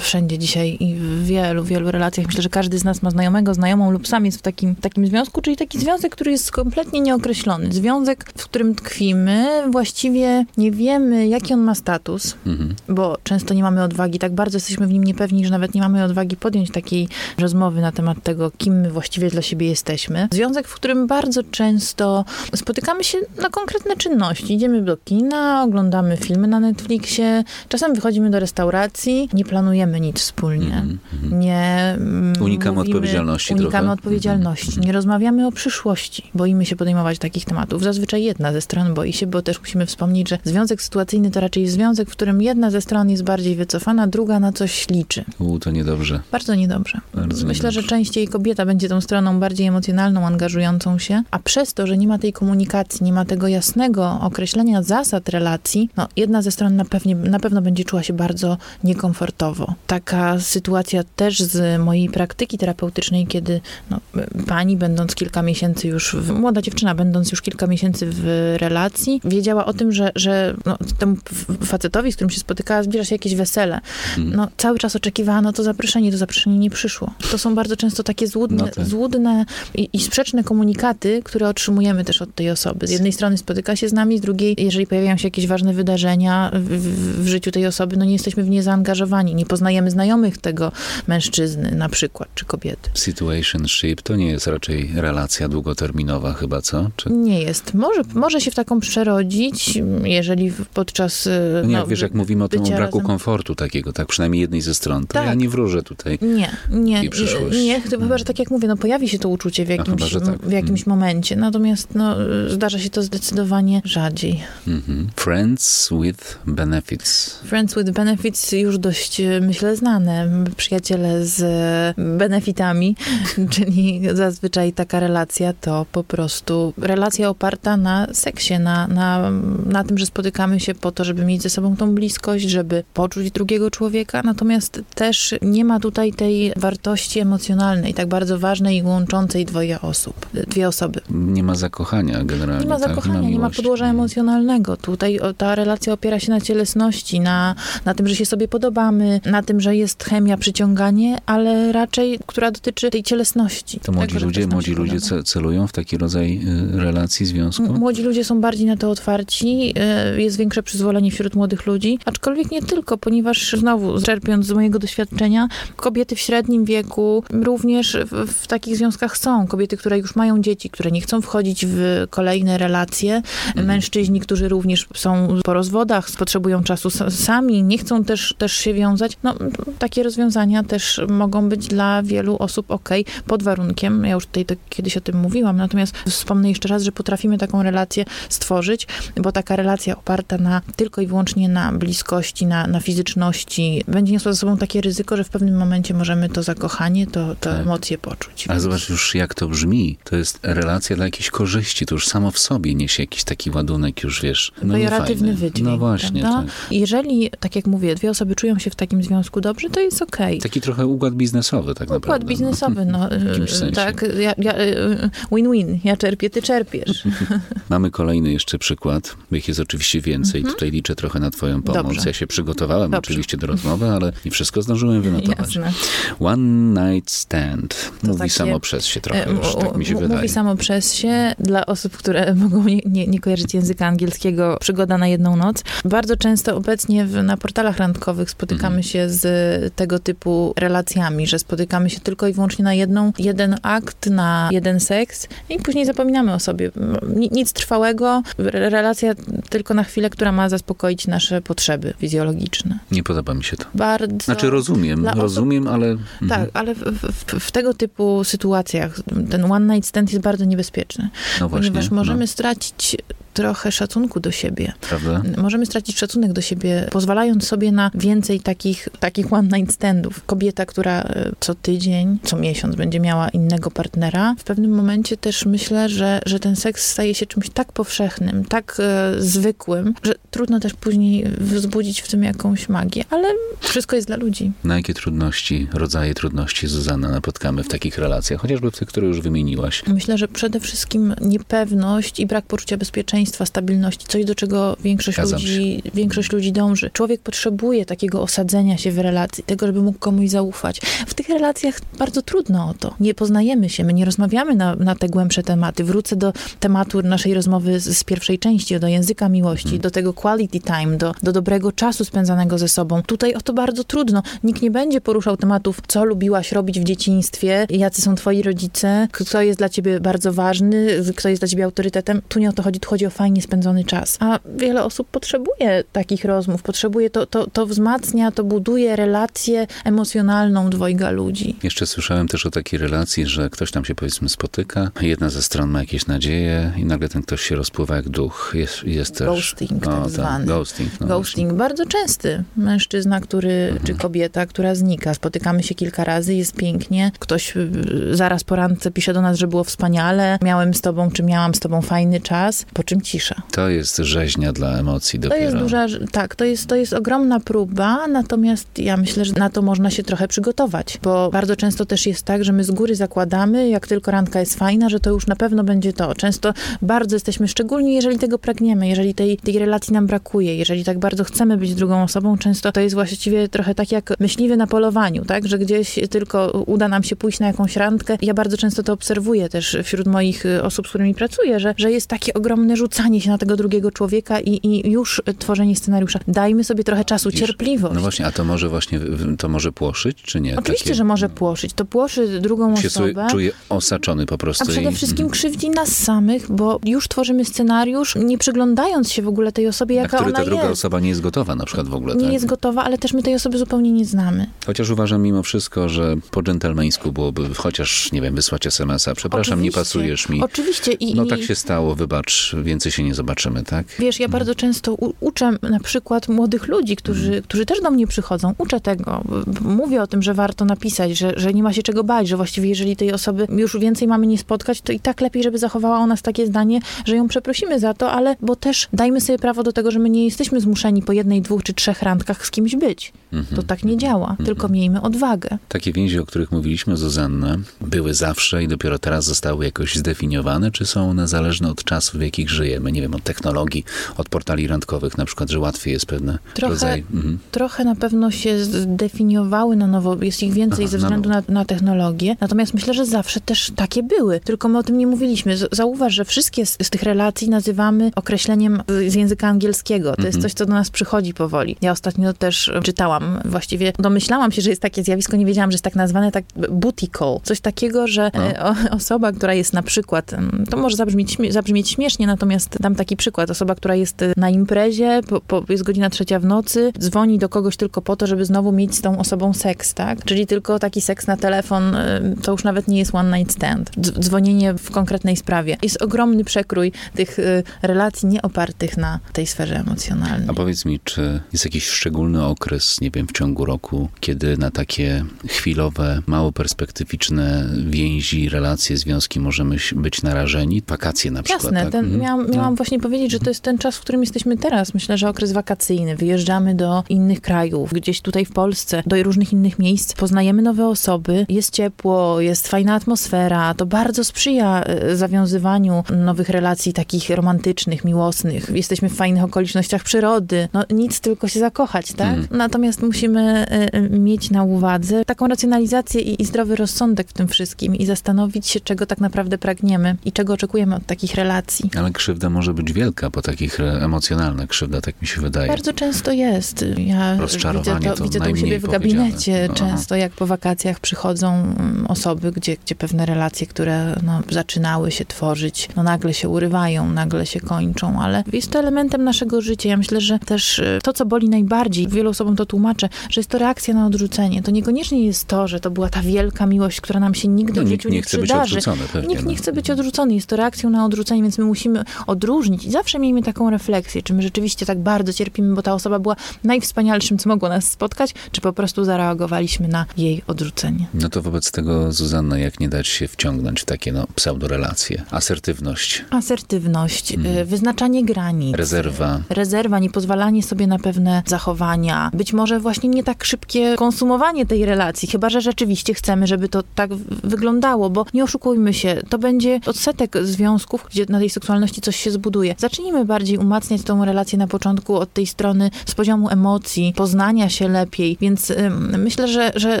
[0.00, 2.26] wszędzie dzisiaj i w wielu, wielu relacjach.
[2.26, 5.42] Myślę, że każdy z nas ma znajomego, znajomą lub sam jest w takim, takim związku,
[5.42, 7.72] czyli taki związek, który jest kompletnie nieokreślony.
[7.72, 12.74] Związek, w którym tkwimy, właściwie nie wiemy, jaki on ma status, Mhm.
[12.88, 16.04] bo często nie mamy odwagi, tak bardzo jesteśmy w nim niepewni, że nawet nie mamy
[16.04, 20.28] odwagi podjąć takiej rozmowy na temat tego, kim my właściwie dla siebie jesteśmy.
[20.32, 24.54] Związek, w którym bardzo często spotykamy się na konkretne czynności.
[24.54, 30.66] Idziemy do kina, oglądamy filmy na Netflixie, czasem wychodzimy do restauracji, nie planujemy nic wspólnie.
[30.76, 31.40] Mhm, mhm.
[31.40, 33.92] Nie mm, Unikamy mówimy- odpowiedzialności Unikamy trochę.
[33.92, 34.66] odpowiedzialności.
[34.68, 34.84] Mhm.
[34.86, 36.30] Nie rozmawiamy o przyszłości.
[36.34, 37.82] Boimy się podejmować takich tematów.
[37.82, 41.68] Zazwyczaj jedna ze stron boi się, bo też musimy wspomnieć, że związek sytuacyjny to raczej
[41.68, 45.24] związek, w którym jedna ze stron jest bardziej wycofana, druga na coś liczy.
[45.38, 46.20] U, to niedobrze.
[46.32, 47.00] Bardzo niedobrze.
[47.14, 47.82] Bardzo Myślę, niedobrze.
[47.82, 52.08] że częściej kobieta będzie tą stroną bardziej emocjonalną, angażującą się, a przez to, że nie
[52.08, 56.84] ma tej komunikacji, nie ma tego jasnego określenia zasad relacji, no jedna ze stron na,
[56.84, 59.74] pewnie, na pewno będzie czuła się bardzo niekomfortowo.
[59.86, 64.00] Taka sytuacja też z mojej praktyki terapeutycznej, kiedy no,
[64.46, 69.66] pani, będąc kilka miesięcy już, w, młoda dziewczyna, będąc już kilka miesięcy w relacji, wiedziała
[69.66, 71.16] o tym, że, że no, temu
[71.64, 73.80] facetowi, z którym się spotykała, zbliża się jakieś wesele.
[74.18, 74.36] Mhm.
[74.36, 77.10] No, cały czas oczekiwała na to zaproszenie, to zaproszenie nie przyszło.
[77.30, 78.86] To są bardzo często takie złudne, No tak.
[78.86, 82.86] złudne i, i sprzeczne komunikaty, które otrzymujemy też od tej osoby.
[82.86, 86.50] Z jednej strony spotyka się z nami, z drugiej, jeżeli pojawiają się jakieś ważne wydarzenia
[86.54, 90.38] w, w, w życiu tej osoby, no nie jesteśmy w nie zaangażowani, nie poznajemy znajomych
[90.38, 90.72] tego
[91.06, 92.90] mężczyzny na przykład, czy kobiety.
[92.94, 96.90] Situationship to nie jest raczej relacja długoterminowa chyba, co?
[96.96, 97.10] Czy...
[97.10, 97.74] Nie jest.
[97.74, 101.26] Może, może się w taką przerodzić, jeżeli podczas...
[101.26, 103.06] e, Nie, no, wiesz, jak mówimy o tym o braku razem.
[103.06, 105.26] komfortu takiego, tak przynajmniej jednej ze stron, to Tak.
[105.26, 106.18] ja nie wróżę tutaj.
[106.22, 107.56] Nie, nie, I przyszłość.
[107.56, 110.20] nie, chyba, że tak jak mówię, no pojawi się to uczucie w jakimś, chyba, że
[110.20, 110.38] tak.
[110.38, 110.93] w jakimś Mm.
[110.94, 111.36] Momencie.
[111.36, 112.16] Natomiast no,
[112.48, 114.42] zdarza się to zdecydowanie rzadziej.
[114.68, 115.08] Mhm.
[115.16, 117.40] Friends with benefits.
[117.44, 120.28] Friends with benefits już dość, e, myślę, znane.
[120.56, 122.96] Przyjaciele z e, benefitami,
[123.54, 129.30] czyli zazwyczaj taka relacja to po prostu relacja oparta na seksie, na, na,
[129.66, 133.30] na tym, że spotykamy się po to, żeby mieć ze sobą tą bliskość, żeby poczuć
[133.30, 134.22] drugiego człowieka.
[134.24, 140.26] Natomiast też nie ma tutaj tej wartości emocjonalnej, tak bardzo ważnej i łączącej dwoje osób,
[140.48, 140.83] dwie osoby.
[141.10, 142.64] Nie ma zakochania generalnie.
[142.64, 142.88] Nie ma tak?
[142.88, 143.56] zakochania, nie ma miłości.
[143.56, 144.76] podłoża emocjonalnego.
[144.76, 149.42] Tutaj ta relacja opiera się na cielesności, na, na tym, że się sobie podobamy, na
[149.42, 153.80] tym, że jest chemia, przyciąganie, ale raczej, która dotyczy tej cielesności.
[153.80, 156.40] To młodzi Tego, ludzie, młodzi ludzie celują w taki rodzaj
[156.74, 157.64] y, relacji, związku?
[157.64, 159.74] M- Młodzi ludzie są bardziej na to otwarci,
[160.16, 164.78] y, jest większe przyzwolenie wśród młodych ludzi, aczkolwiek nie tylko, ponieważ znowu, czerpiąc z mojego
[164.78, 169.46] doświadczenia, kobiety w średnim wieku również w, w takich związkach są.
[169.46, 173.22] Kobiety, które już mają dzieci, które nie chcą wchodzić w kolejne relacje,
[173.54, 179.18] mężczyźni, którzy również są po rozwodach, potrzebują czasu sami, nie chcą też, też się wiązać.
[179.22, 179.34] No,
[179.78, 182.88] takie rozwiązania też mogą być dla wielu osób ok,
[183.26, 186.92] pod warunkiem, ja już tutaj to kiedyś o tym mówiłam, natomiast wspomnę jeszcze raz, że
[186.92, 192.66] potrafimy taką relację stworzyć, bo taka relacja oparta na tylko i wyłącznie na bliskości, na,
[192.66, 197.06] na fizyczności, będzie niosła ze sobą takie ryzyko, że w pewnym momencie możemy to zakochanie,
[197.06, 197.60] to, to Tak.
[197.60, 198.46] emocje poczuć.
[198.48, 199.98] Ale zobacz już jak to brzmi.
[200.04, 200.63] To jest relacja
[200.96, 201.86] dla jakiejś korzyści.
[201.86, 205.68] To już samo w sobie niesie jakiś taki ładunek już, wiesz, no pejoratywny wydźwięk.
[205.68, 206.46] No właśnie, tak.
[206.70, 210.38] Jeżeli, tak jak mówię, dwie osoby czują się w takim związku dobrze, to jest okej.
[210.38, 212.06] Taki trochę układ biznesowy tak naprawdę.
[212.06, 213.74] Układ biznesowy, no, W jakimś y, sensie.
[213.76, 217.04] tak, ja, ja, y, win-win, ja czerpię, ty czerpiesz.
[217.70, 219.16] Mamy kolejny jeszcze przykład.
[219.32, 220.42] Ich jest oczywiście więcej.
[220.42, 221.76] Tutaj liczę trochę na twoją pomoc.
[221.76, 221.94] Mhm.
[221.94, 222.10] Dobrze.
[222.10, 222.98] Ja się przygotowałem Dobrze.
[222.98, 225.56] oczywiście do rozmowy, ale nie wszystko zdążyłem wynotować.
[225.56, 225.72] Jasne.
[226.20, 227.90] One night stand.
[228.02, 230.14] Mówi takie- samo przez się trochę E, już, tak mi się wydaje.
[230.14, 231.34] Mówi samo przez się.
[231.38, 235.64] Dla osób, które mogą nie, nie, nie kojarzyć języka angielskiego, przygoda na jedną noc.
[235.84, 238.82] Bardzo często obecnie w, na portalach randkowych spotykamy Mhm.
[238.82, 244.06] się z tego typu relacjami, że spotykamy się tylko i wyłącznie na jedną, jeden akt,
[244.06, 246.70] na jeden seks i później zapominamy o sobie.
[247.16, 249.14] Ni- Nic trwałego, re- relacja
[249.50, 252.78] tylko na chwilę, która ma zaspokoić nasze potrzeby fizjologiczne.
[252.90, 253.64] Nie podoba mi się to.
[253.74, 254.24] Bardzo...
[254.24, 255.86] Znaczy rozumiem, osób- rozumiem, ale...
[255.86, 256.28] Mhm.
[256.28, 258.96] Tak, ale w, w, w tego typu sytuacjach
[259.30, 261.08] ten one night stand jest bardzo niebezpieczny,
[261.40, 261.70] No właśnie.
[261.70, 262.96] ponieważ możemy no, stracić
[263.34, 264.72] trochę szacunku do siebie.
[264.80, 265.22] prawda?
[265.36, 270.24] Możemy stracić szacunek do siebie, pozwalając sobie na więcej takich, takich one night standów.
[270.26, 275.46] Kobieta, która e, co tydzień, co miesiąc będzie miała innego partnera, w pewnym momencie też
[275.46, 280.60] myślę, że, że ten seks staje się czymś tak powszechnym, tak e, zwykłym, że trudno
[280.60, 283.28] też później wzbudzić w tym jakąś magię, ale
[283.60, 284.52] wszystko jest dla ludzi.
[284.64, 288.40] Na jakie trudności, rodzaje trudności, Zuzanna, napotkamy w takich relacjach?
[288.40, 289.82] Chociażby w tych, które już wymieniłaś.
[289.86, 295.40] Myślę, że przede wszystkim niepewność i brak poczucia bezpieczeństwa, stabilności, coś do czego większość Zgadzam
[295.40, 296.90] ludzi, większość ludzi dąży.
[296.92, 300.80] Człowiek potrzebuje takiego osadzenia się w relacji, tego, żeby mógł komuś zaufać.
[301.06, 302.94] W tych relacjach bardzo trudno o to.
[303.00, 305.84] Nie poznajemy się, my nie rozmawiamy na, na te głębsze tematy.
[305.84, 310.60] Wrócę do tematu naszej rozmowy z, z pierwszej części, do języka miłości, do tego quality
[310.60, 313.02] time, do, do dobrego czasu spędzanego ze sobą.
[313.02, 314.22] Tutaj o to bardzo trudno.
[314.44, 319.42] Nikt nie będzie poruszał tematów, co lubiłaś robić w dzieciństwie, jacy są twoi rodzice, kto
[319.42, 322.22] jest dla ciebie bardzo ważny, kto jest dla ciebie autorytetem.
[322.28, 324.16] Tu nie o to chodzi, tu chodzi o fajnie spędzony czas.
[324.20, 330.70] A wiele osób potrzebuje takich rozmów, potrzebuje, to, to, to wzmacnia, to buduje relację emocjonalną
[330.70, 331.56] dwojga ludzi.
[331.62, 335.70] Jeszcze słyszałem też o takiej relacji, że ktoś tam się powiedzmy spotyka, jedna ze stron
[335.70, 338.52] ma jakieś nadzieje i nagle ten ktoś się rozpływa jak duch.
[338.54, 339.26] Jest, jest też...
[339.26, 340.46] Ghosting tak zwany.
[340.46, 341.00] Ghosting.
[341.00, 342.44] No Ghosting bardzo częsty.
[342.56, 345.14] Mężczyzna, który, czy kobieta, która znika.
[345.14, 347.12] Spotykamy się kilka razy, jest pięknie.
[347.18, 347.70] Ktoś y,
[348.12, 350.38] zaraz po randce pisze do nas, że było wspaniale.
[350.42, 352.66] Miałem z tobą, czy miałam z tobą fajny czas.
[352.72, 353.34] Po czym cisza.
[353.50, 355.44] To jest rzeźnia dla emocji To dopiero.
[355.44, 359.62] jest duża, tak, to jest, to jest ogromna próba, natomiast ja myślę, że na to
[359.62, 363.68] można się trochę przygotować, bo bardzo często też jest tak, że my z góry zakładamy,
[363.68, 366.14] jak tylko randka jest fajna, że to już na pewno będzie to.
[366.14, 370.98] Często bardzo jesteśmy, szczególnie jeżeli tego pragniemy, jeżeli tej, tej relacji nam brakuje, jeżeli tak
[370.98, 375.24] bardzo chcemy być drugą osobą, często to jest właściwie trochę tak jak myśliwy na polowaniu,
[375.24, 378.16] tak, że gdzieś tylko uda nam się pójść na jakąś randkę.
[378.22, 382.06] Ja bardzo często to obserwuję też wśród moich osób, z którymi pracuję, że, że jest
[382.06, 386.20] takie ogromne rzucenie rzucanie się na tego drugiego człowieka i, i już tworzenie scenariusza.
[386.28, 387.46] Dajmy sobie trochę czasu, Widzisz?
[387.46, 387.94] cierpliwość.
[387.94, 389.00] No właśnie, a to może właśnie,
[389.38, 390.56] to może płoszyć, czy nie?
[390.58, 391.72] Oczywiście, Takie- że może płoszyć.
[391.72, 393.12] To płoszy drugą się osobę.
[393.12, 394.64] czuje, czuje osaczony po prostu.
[394.64, 399.28] A przede i- wszystkim krzywdzi nas samych, bo już tworzymy scenariusz, nie przyglądając się w
[399.28, 400.72] ogóle tej osobie, jaka który ona ta druga jest.
[400.72, 402.14] osoba nie jest gotowa na przykład w ogóle.
[402.14, 402.32] Nie tak?
[402.32, 404.46] jest gotowa, ale też my tej osoby zupełnie nie znamy.
[404.66, 409.14] Chociaż uważam mimo wszystko, że po dżentelmeńsku byłoby chociaż, nie wiem, wysłać SMS-a.
[409.14, 409.78] Przepraszam, Oczywiście.
[409.78, 410.42] nie pasujesz mi.
[410.42, 410.92] Oczywiście.
[410.92, 413.86] I, No tak się stało, wybacz, więcej się nie zobaczymy, tak?
[413.98, 417.42] Wiesz, ja bardzo często uczę na przykład młodych ludzi, którzy, Mhm.
[417.42, 418.54] którzy też do mnie przychodzą.
[418.58, 419.24] Uczę tego.
[419.60, 422.68] Mówię o tym, że warto napisać, że, że nie ma się czego bać, że właściwie
[422.68, 426.06] jeżeli tej osoby już więcej mamy nie spotkać, to i tak lepiej, żeby zachowała o
[426.06, 429.72] nas takie zdanie, że ją przeprosimy za to, ale bo też dajmy sobie prawo do
[429.72, 433.12] tego, że my nie jesteśmy zmuszeni po jednej, dwóch czy trzech randkach z kimś być.
[433.32, 433.56] Mhm.
[433.56, 435.58] To tak nie działa, tylko miejmy odwagę.
[435.68, 440.86] Takie więzi, o których mówiliśmy, Zuzanna, były zawsze i dopiero teraz zostały jakoś zdefiniowane, czy
[440.86, 442.63] są one zależne od czasów, w jakich żyjemy?
[442.92, 443.84] Nie wiem, od technologii,
[444.16, 447.02] od portali randkowych, na przykład, że łatwiej jest pewne Trochę- rodzaje.
[447.14, 447.38] Mhm.
[447.50, 451.64] trochę na pewno się zdefiniowały na nowo, jest ich więcej Aha, ze względu na, na
[451.64, 455.56] technologię, natomiast myślę, że zawsze też takie były, tylko my o tym nie mówiliśmy.
[455.72, 460.04] Zauważ, że wszystkie z, z tych relacji nazywamy określeniem z języka angielskiego.
[460.10, 460.26] To Mhm.
[460.26, 461.76] jest coś, co do nas przychodzi powoli.
[461.82, 465.74] Ja ostatnio też y, czytałam, właściwie domyślałam się, że jest takie zjawisko, nie wiedziałam, że
[465.74, 467.40] jest tak nazwane, tak booty call.
[467.42, 468.68] Coś takiego, że No.
[468.68, 470.34] o, osoba, która jest na przykład,
[470.70, 473.50] to może zabrzmieć, zabrzmieć śmiesznie, natomiast dam taki przykład.
[473.50, 477.48] Osoba, która jest y, na imprezie, po, po, jest godzina trzecia w nocy, dzwoni do
[477.48, 480.24] kogoś tylko po to, żeby znowu mieć z tą osobą seks, tak?
[480.24, 483.90] Czyli tylko taki seks na telefon, y, to już nawet nie jest one night stand.
[483.90, 485.76] Dz- dzwonienie w konkretnej sprawie.
[485.82, 490.48] Jest ogromny przekrój tych y, relacji nie opartych na tej sferze emocjonalnej.
[490.50, 494.70] A powiedz mi, czy jest jakiś szczególny okres, nie wiem, w ciągu roku, kiedy na
[494.70, 500.82] takie chwilowe, mało perspektywiczne więzi, relacje, związki możemy być narażeni?
[500.88, 501.92] Wakacje na przykład, Jasne, tak?
[501.92, 502.20] ten, Mhm.
[502.22, 502.76] miałam, miałam No.
[502.76, 504.94] właśnie powiedzieć, że to jest ten czas, w którym jesteśmy teraz.
[504.94, 506.16] Myślę, że okres wakacyjny.
[506.16, 510.14] Wyjeżdżamy do innych krajów, gdzieś tutaj w Polsce, do różnych innych miejsc.
[510.14, 513.74] Poznajemy nowe osoby, jest ciepło, jest fajna atmosfera.
[513.74, 518.70] To bardzo sprzyja e, zawiązywaniu nowych relacji takich romantycznych, miłosnych.
[518.74, 520.68] Jesteśmy w fajnych okolicznościach przyrody.
[520.72, 522.34] No nic, tylko się zakochać, tak?
[522.38, 522.58] Mhm.
[522.58, 527.48] Natomiast musimy e, e, mieć na uwadze taką racjonalizację i, i zdrowy rozsądek w tym
[527.48, 531.90] wszystkim i zastanowić się, czego tak naprawdę pragniemy i czego oczekujemy od takich relacji.
[531.98, 535.68] Ale krzywda może być wielka, po takich emocjonalna krzywda, tak mi się wydaje.
[535.68, 536.84] Bardzo często jest.
[536.96, 539.64] Ja Rozczarowanie widzę to, to widzę to u siebie w gabinecie.
[539.64, 539.74] Aha.
[539.74, 545.24] Często jak po wakacjach przychodzą mm, osoby, gdzie, gdzie pewne relacje, które no, zaczynały się
[545.24, 549.88] tworzyć, no nagle się urywają, nagle się kończą, ale jest to elementem naszego życia.
[549.88, 553.50] Ja myślę, że też y, to, co boli najbardziej, wielu osobom to tłumaczę, że jest
[553.50, 554.62] to reakcja na odrzucenie.
[554.62, 557.86] To niekoniecznie jest to, że to była ta wielka miłość, która nam się nigdy No,
[557.86, 558.76] w życiu nie nie przydarzy.
[558.76, 559.28] odrzucony pewnie.
[559.28, 559.50] Nikt no.
[559.50, 563.18] nie chce być odrzucony, jest to reakcją na odrzucenie, więc my musimy odróżnić i zawsze
[563.18, 567.48] miejmy taką refleksję, czy my rzeczywiście tak bardzo cierpimy, bo ta osoba była najwspanialszym, co
[567.48, 571.06] mogło nas spotkać, czy po prostu zareagowaliśmy na jej odrzucenie.
[571.14, 575.22] No to wobec tego, Zuzanna, jak nie dać się wciągnąć w takie no, pseudorelacje?
[575.30, 578.76] Asertywność, Asertywność, y, wyznaczanie granic.
[578.76, 579.40] Rezerwa.
[579.48, 585.28] Rezerwa, niepozwalanie sobie na pewne zachowania, być może właśnie nie tak szybkie konsumowanie tej relacji,
[585.28, 587.14] chyba że rzeczywiście chcemy, żeby to tak
[587.44, 592.30] wyglądało, bo nie oszukujmy się, to będzie odsetek związków, gdzie na tej seksualności coś się
[592.30, 592.74] zbuduje.
[592.78, 597.88] Zacznijmy bardziej umacniać tą relację na początku od tej strony z poziomu emocji, poznania się
[597.88, 600.00] lepiej, więc ym, myślę, że, że,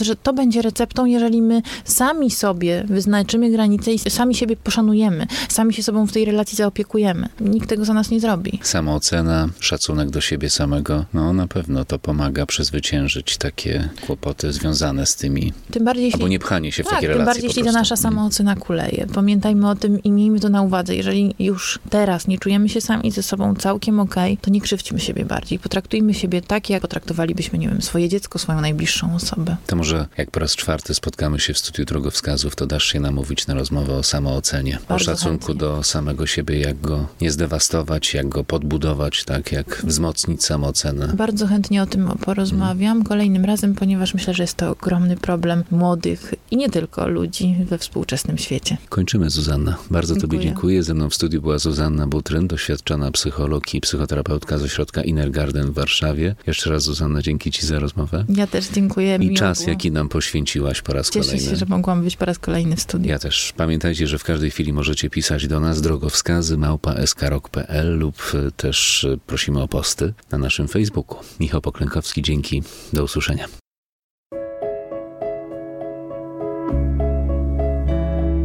[0.00, 5.74] że to będzie receptą, jeżeli my sami sobie wyznaczymy granice i sami siebie poszanujemy, sami
[5.74, 7.28] się sobą w tej relacji zaopiekujemy.
[7.40, 8.58] Nikt tego za nas nie zrobi.
[8.62, 15.16] Samoocena, szacunek do siebie samego, no na pewno to pomaga przezwyciężyć takie kłopoty związane z
[15.16, 16.20] tymi, Tym bardziej, jeśli...
[16.20, 18.56] albo nie pchanie się w Tak, takie tym relacje bardziej, po jeśli ta nasza samoocena
[18.56, 19.06] kuleje.
[19.14, 20.96] Pamiętajmy o tym i miejmy to na uwadze.
[20.96, 25.24] Jeżeli już teraz nie czujemy się sami ze sobą całkiem okej, to nie krzywdźmy siebie
[25.24, 25.58] bardziej.
[25.58, 29.56] Potraktujmy siebie tak, jak potraktowalibyśmy, nie wiem, swoje dziecko, swoją najbliższą osobę.
[29.66, 33.46] To może jak po raz czwarty spotkamy się w studiu drogowskazów, to dasz się namówić
[33.46, 35.60] na rozmowę o samoocenie, o Bardzo szacunku chętnie.
[35.60, 41.08] do samego siebie, jak go nie zdewastować, jak go podbudować, tak, jak wzmocnić samoocenę.
[41.16, 46.34] Bardzo chętnie o tym porozmawiam kolejnym razem, ponieważ myślę, że jest to ogromny problem młodych
[46.50, 48.76] i nie tylko ludzi we współczesnym świecie.
[48.88, 49.76] Kończymy, Zuzanna.
[49.90, 50.42] Bardzo Tobie Dziękuję.
[50.42, 50.82] dziękuję.
[50.82, 55.70] Ze mną w studiu była Zuzanna Butryn, doświadczona psycholog i psychoterapeutka z ośrodka Inner Garden
[55.70, 56.36] w Warszawie.
[56.46, 58.24] Jeszcze raz, Zuzanna, dzięki Ci za rozmowę.
[58.28, 59.16] Ja też dziękuję.
[59.16, 59.70] I miło czas, było.
[59.70, 61.50] jaki nam poświęciłaś po raz Cieszę kolejny.
[61.50, 63.08] się, że mogłam być po raz kolejny w studiu.
[63.10, 63.52] Ja też.
[63.56, 69.04] Pamiętajcie, że w każdej chwili możecie pisać do nas drogowskazy małpa skrok.pl lub y, też
[69.04, 71.18] y, prosimy o posty na naszym Facebooku.
[71.40, 72.62] Michał Poklękowski, dzięki.
[72.92, 73.46] Do usłyszenia.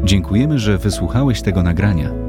[0.04, 2.28] Dziękujemy, że wysłuchałeś tego nagrania.